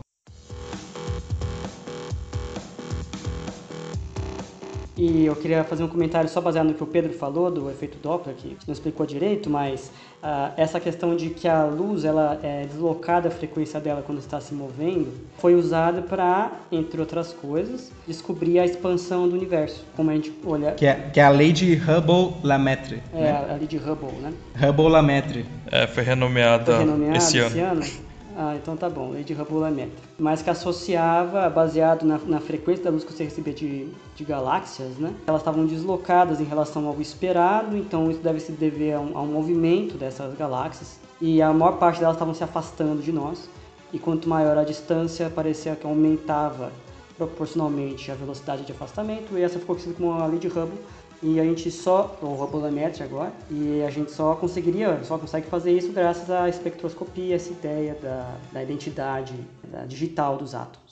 [4.99, 7.97] E eu queria fazer um comentário só baseado no que o Pedro falou do efeito
[7.99, 12.67] Doppler, que não explicou direito, mas uh, essa questão de que a luz ela é
[12.67, 18.59] deslocada a frequência dela quando está se movendo foi usada para, entre outras coisas, descobrir
[18.59, 19.85] a expansão do universo.
[19.95, 20.73] Como a gente olha.
[20.73, 23.01] Que é, que é a lei de Hubble-Lametre.
[23.15, 23.47] É, né?
[23.51, 24.33] a lei de Hubble, né?
[24.61, 25.47] Hubble-Lametre.
[25.71, 27.83] É, foi renomeada, foi renomeada esse, esse ano.
[27.83, 28.08] ano.
[28.41, 29.99] Ah, então tá bom, lei de Hubble-Lametre.
[30.17, 34.97] Mas que associava, baseado na, na, frequência da luz que você recebia de, de galáxias,
[34.97, 35.13] né?
[35.27, 39.99] Elas estavam deslocadas em relação ao esperado, então isso deve se dever a um movimento
[39.99, 41.01] dessas galáxias.
[41.21, 43.51] E a maior parte delas estavam se afastando de nós.
[43.93, 46.71] E quanto maior a distância, parecia que aumentava
[47.17, 49.37] proporcionalmente a velocidade de afastamento.
[49.37, 50.79] E essa ficou conhecida como a lei de Hubble
[51.23, 55.73] e a gente só, o Robolemetry agora, e a gente só conseguiria, só consegue fazer
[55.73, 59.35] isso graças à espectroscopia, essa ideia da, da identidade
[59.71, 60.89] da digital dos átomos.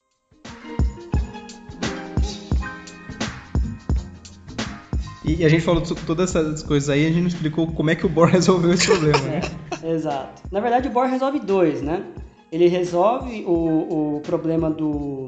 [5.24, 8.06] E a gente falou todas essas coisas aí, a gente não explicou como é que
[8.06, 9.40] o Bohr resolveu esse problema, né?
[9.82, 10.42] É, exato.
[10.50, 12.04] Na verdade, o Bohr resolve dois, né?
[12.50, 15.26] Ele resolve o, o problema do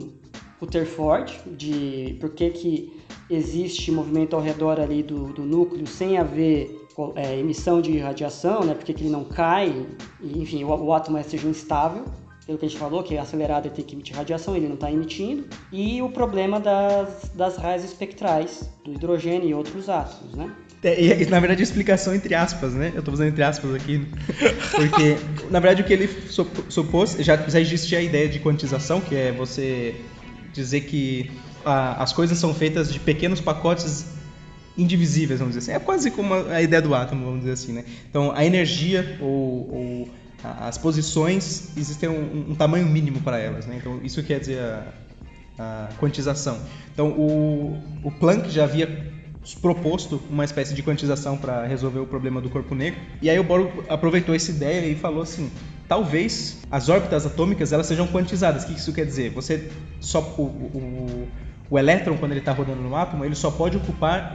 [0.60, 2.97] Rutherford, de por que que
[3.30, 8.74] existe movimento ao redor ali do, do núcleo sem haver é, emissão de radiação, né?
[8.74, 9.86] Porque ele não cai,
[10.20, 12.04] e, enfim, o, o átomo é seja instável,
[12.46, 14.74] pelo que a gente falou, que é acelerado e tem que emitir radiação, ele não
[14.74, 20.50] está emitindo, e o problema das, das raias espectrais do hidrogênio e outros átomos, né?
[20.82, 22.92] É, na verdade, explicação entre aspas, né?
[22.94, 24.06] Eu estou fazendo entre aspas aqui.
[24.76, 25.16] Porque,
[25.50, 26.08] na verdade, o que ele
[26.68, 29.96] supôs, já, já existia a ideia de quantização, que é você
[30.52, 31.30] dizer que
[31.64, 34.06] a, as coisas são feitas de pequenos pacotes
[34.76, 35.82] indivisíveis, vamos dizer assim.
[35.82, 37.84] É quase como a ideia do átomo, vamos dizer assim, né?
[38.08, 40.08] Então, a energia ou, ou
[40.42, 43.76] as posições existem um, um, tamanho mínimo para elas, né?
[43.76, 44.84] Então, isso quer dizer a,
[45.58, 46.60] a quantização.
[46.92, 49.08] Então, o, o Planck já havia
[49.56, 53.00] proposto uma espécie de quantização para resolver o problema do corpo negro.
[53.20, 55.50] E aí o Bohr aproveitou essa ideia e falou assim:
[55.88, 58.64] talvez as órbitas atômicas elas sejam quantizadas.
[58.64, 59.30] O que isso quer dizer?
[59.30, 61.28] Você só o, o,
[61.70, 64.34] o elétron quando ele está rodando no átomo ele só pode ocupar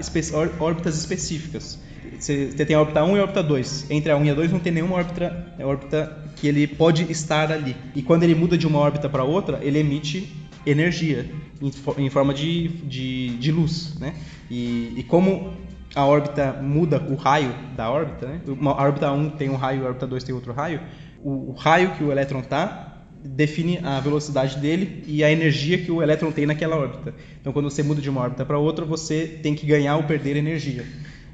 [0.60, 1.80] órbitas específicas.
[2.20, 3.88] Você tem a órbita 1 e a órbita 2.
[3.90, 7.52] Entre a 1 e a 2 não tem nenhuma órbita, órbita que ele pode estar
[7.52, 7.76] ali.
[7.96, 10.32] E quando ele muda de uma órbita para outra, ele emite
[10.66, 11.30] energia
[11.62, 14.14] em, em forma de, de, de, luz, né?
[14.50, 15.54] E, e, como
[15.94, 18.42] a órbita muda o raio da órbita, né?
[18.62, 20.80] A órbita 1 tem um raio, a órbita 2 tem outro raio,
[21.22, 22.93] o, o raio que o elétron está
[23.24, 27.14] define a velocidade dele e a energia que o elétron tem naquela órbita.
[27.40, 30.36] Então, quando você muda de uma órbita para outra, você tem que ganhar ou perder
[30.36, 30.86] energia.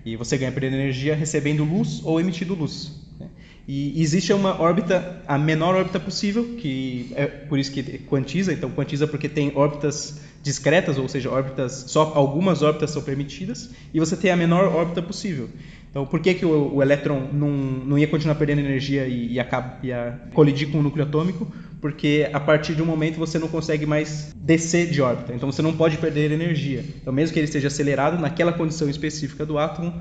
[0.05, 2.91] E você ganha perdendo energia recebendo luz ou emitindo luz.
[3.19, 3.27] Né?
[3.67, 8.53] E existe uma órbita, a menor órbita possível, que é por isso que quantiza.
[8.53, 13.99] Então, quantiza porque tem órbitas discretas, ou seja, órbitas só algumas órbitas são permitidas, e
[13.99, 15.49] você tem a menor órbita possível.
[15.89, 19.39] Então, por que, que o, o elétron não, não ia continuar perdendo energia e, e
[19.39, 21.51] acaba, ia colidir com o núcleo atômico?
[21.81, 25.61] Porque a partir de um momento você não consegue mais descer de órbita, então você
[25.61, 26.83] não pode perder energia.
[27.01, 29.93] Então, mesmo que ele esteja acelerado, naquela condição específica do átomo,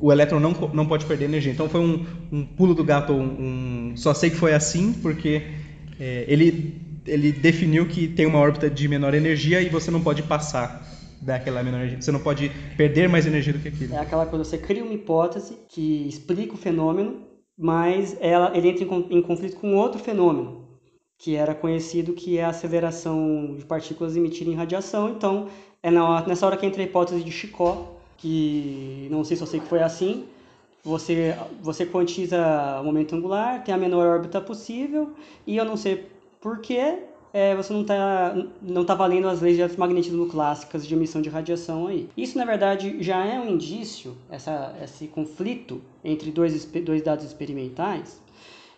[0.00, 1.52] o elétron não, não pode perder energia.
[1.52, 5.42] Então, foi um, um pulo do gato, um, um, só sei que foi assim, porque
[5.98, 10.22] é, ele, ele definiu que tem uma órbita de menor energia e você não pode
[10.22, 10.86] passar
[11.20, 12.00] daquela menor energia.
[12.00, 13.94] Você não pode perder mais energia do que aquilo.
[13.94, 17.22] É aquela coisa, você cria uma hipótese que explica o fenômeno,
[17.58, 20.65] mas ela, ele entra em, em conflito com outro fenômeno,
[21.18, 25.10] que era conhecido que é a aceleração de partículas emitirem radiação.
[25.10, 25.48] Então,
[25.82, 25.90] é
[26.26, 29.66] nessa hora que entra a hipótese de Chicó, que não sei se eu sei que
[29.66, 30.24] foi assim,
[30.82, 35.12] você, você quantiza o momento angular, tem a menor órbita possível,
[35.46, 36.06] e eu não sei
[36.40, 37.00] porquê,
[37.32, 41.28] é, você não está não tá valendo as leis de magnetismo clássicas de emissão de
[41.28, 42.08] radiação aí.
[42.16, 48.22] Isso, na verdade, já é um indício, essa, esse conflito entre dois, dois dados experimentais,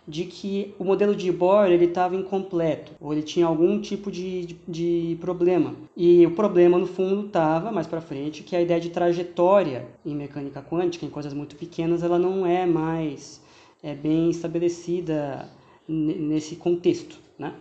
[0.09, 4.47] de que o modelo de Bohr ele estava incompleto ou ele tinha algum tipo de,
[4.47, 5.75] de, de problema.
[5.95, 10.15] E o problema no fundo estava mais para frente que a ideia de trajetória em
[10.15, 13.43] mecânica quântica em coisas muito pequenas ela não é mais
[13.83, 15.47] é bem estabelecida
[15.87, 17.53] nesse contexto né?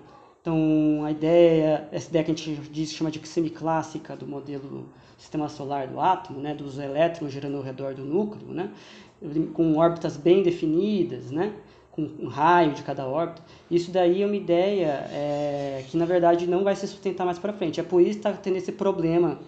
[0.41, 4.87] Então a ideia essa ideia que a gente diz chama de semiclássica do modelo
[5.17, 6.55] sistema solar do átomo né?
[6.55, 8.71] Dos elétrons girando ao redor do núcleo né?
[9.53, 11.53] Com órbitas bem definidas né
[11.97, 13.41] com um raio de cada órbita.
[13.71, 17.51] Isso daí é uma ideia é, que, na verdade, não vai se sustentar mais para
[17.51, 17.79] frente.
[17.79, 19.39] É por isso que está tendo esse problema,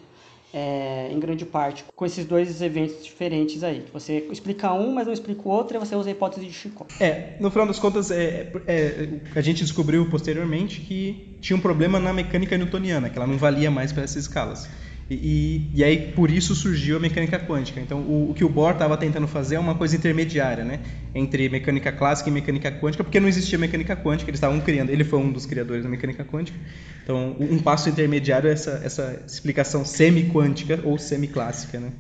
[0.51, 3.85] é, em grande parte, com esses dois eventos diferentes aí.
[3.93, 6.87] Você explica um, mas não explica o outro, e você usa a hipótese de Chico.
[6.99, 11.99] É, no final das contas, é, é, a gente descobriu posteriormente que tinha um problema
[11.99, 14.67] na mecânica newtoniana, que ela não valia mais para essas escalas.
[15.09, 17.79] E, e, aí por isso surgiu a mecânica quântica.
[17.81, 20.79] Então o, o que o Bohr estava tentando fazer é uma coisa intermediária, né,
[21.15, 24.29] entre mecânica clássica e mecânica quântica, porque não existia mecânica quântica.
[24.29, 24.91] Eles estavam criando.
[24.91, 26.57] Ele foi um dos criadores da mecânica quântica.
[27.03, 31.91] Então um passo intermediário é essa, essa explicação semi-quântica ou semi-clássica, né.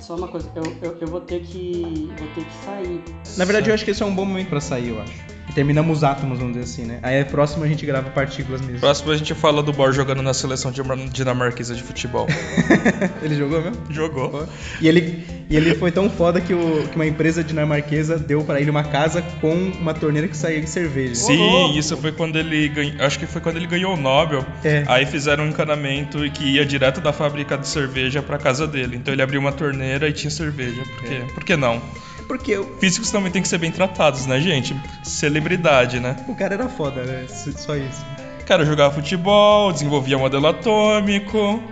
[0.00, 0.50] Só uma coisa.
[0.54, 3.00] Eu, eu, eu vou ter que vou ter que sair.
[3.38, 5.98] Na verdade, eu acho que esse é um bom momento para sair, eu acho terminamos
[5.98, 6.98] os átomos, vamos dizer assim, né?
[7.02, 8.80] Aí é próximo a gente grava partículas mesmo.
[8.80, 10.72] Próximo a gente fala do Bor jogando na seleção
[11.12, 12.26] dinamarquesa de futebol.
[13.22, 13.76] ele jogou mesmo?
[13.90, 14.48] Jogou.
[14.80, 18.60] E ele, e ele foi tão foda que, o, que uma empresa dinamarquesa deu para
[18.60, 21.14] ele uma casa com uma torneira que saía de cerveja.
[21.14, 22.94] Sim, isso foi quando ele ganhou.
[23.04, 24.44] Acho que foi quando ele ganhou o Nobel.
[24.64, 24.84] É.
[24.86, 28.96] Aí fizeram um encanamento que ia direto da fábrica de cerveja para casa dele.
[28.96, 30.82] Então ele abriu uma torneira e tinha cerveja.
[30.82, 31.14] Por quê?
[31.14, 31.32] É.
[31.32, 31.80] Por que não?
[32.26, 32.76] Porque eu...
[32.78, 34.74] Físicos também tem que ser bem tratados, né, gente?
[35.02, 36.16] Celebridade, né?
[36.28, 37.26] O cara era foda, né?
[37.28, 38.04] Só isso.
[38.40, 41.62] O cara jogava futebol, desenvolvia modelo atômico.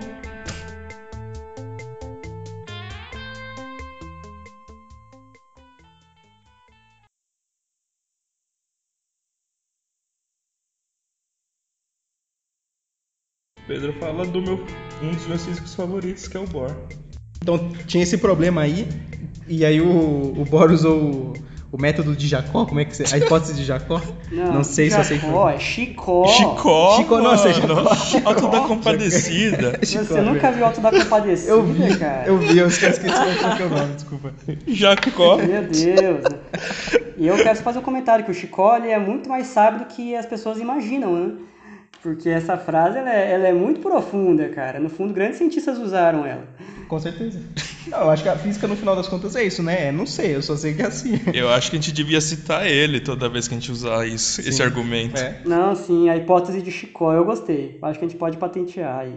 [13.66, 14.64] Pedro fala do meu
[15.02, 16.76] um dos meus físicos favoritos, que é o Bohr.
[17.42, 18.86] Então tinha esse problema aí,
[19.48, 21.32] e aí o, o Bohr usou o,
[21.72, 23.14] o método de Jacó, como é que você.
[23.14, 24.00] A hipótese de Jacó?
[24.30, 25.48] Não, não sei Jacó, se eu sei como.
[25.48, 26.26] é Chicó.
[26.28, 26.96] Chicó?
[26.96, 28.28] Chicó, nossa, é Jacó.
[28.28, 29.80] Alto da Compadecida.
[29.84, 32.26] Chicó, você nunca viu Alto da Compadecida, eu vi, cara?
[32.26, 34.32] Eu vi, eu esqueci que é o nome, desculpa.
[34.66, 35.36] Jacó.
[35.36, 36.24] Meu Deus.
[37.16, 39.86] E eu quero fazer um comentário que o Chicó ele é muito mais sábio do
[39.86, 41.32] que as pessoas imaginam, né?
[42.02, 44.80] Porque essa frase ela é, ela é, muito profunda, cara.
[44.80, 46.48] No fundo, grandes cientistas usaram ela.
[46.88, 47.40] Com certeza.
[47.86, 49.88] Não, eu acho que a física, no final das contas, é isso, né?
[49.88, 51.20] É, não sei, eu só sei que é assim.
[51.32, 54.40] Eu acho que a gente devia citar ele toda vez que a gente usar isso,
[54.40, 55.20] esse argumento.
[55.20, 55.40] É.
[55.44, 57.78] Não, sim, a hipótese de Chicó, eu gostei.
[57.80, 59.14] Acho que a gente pode patentear aí.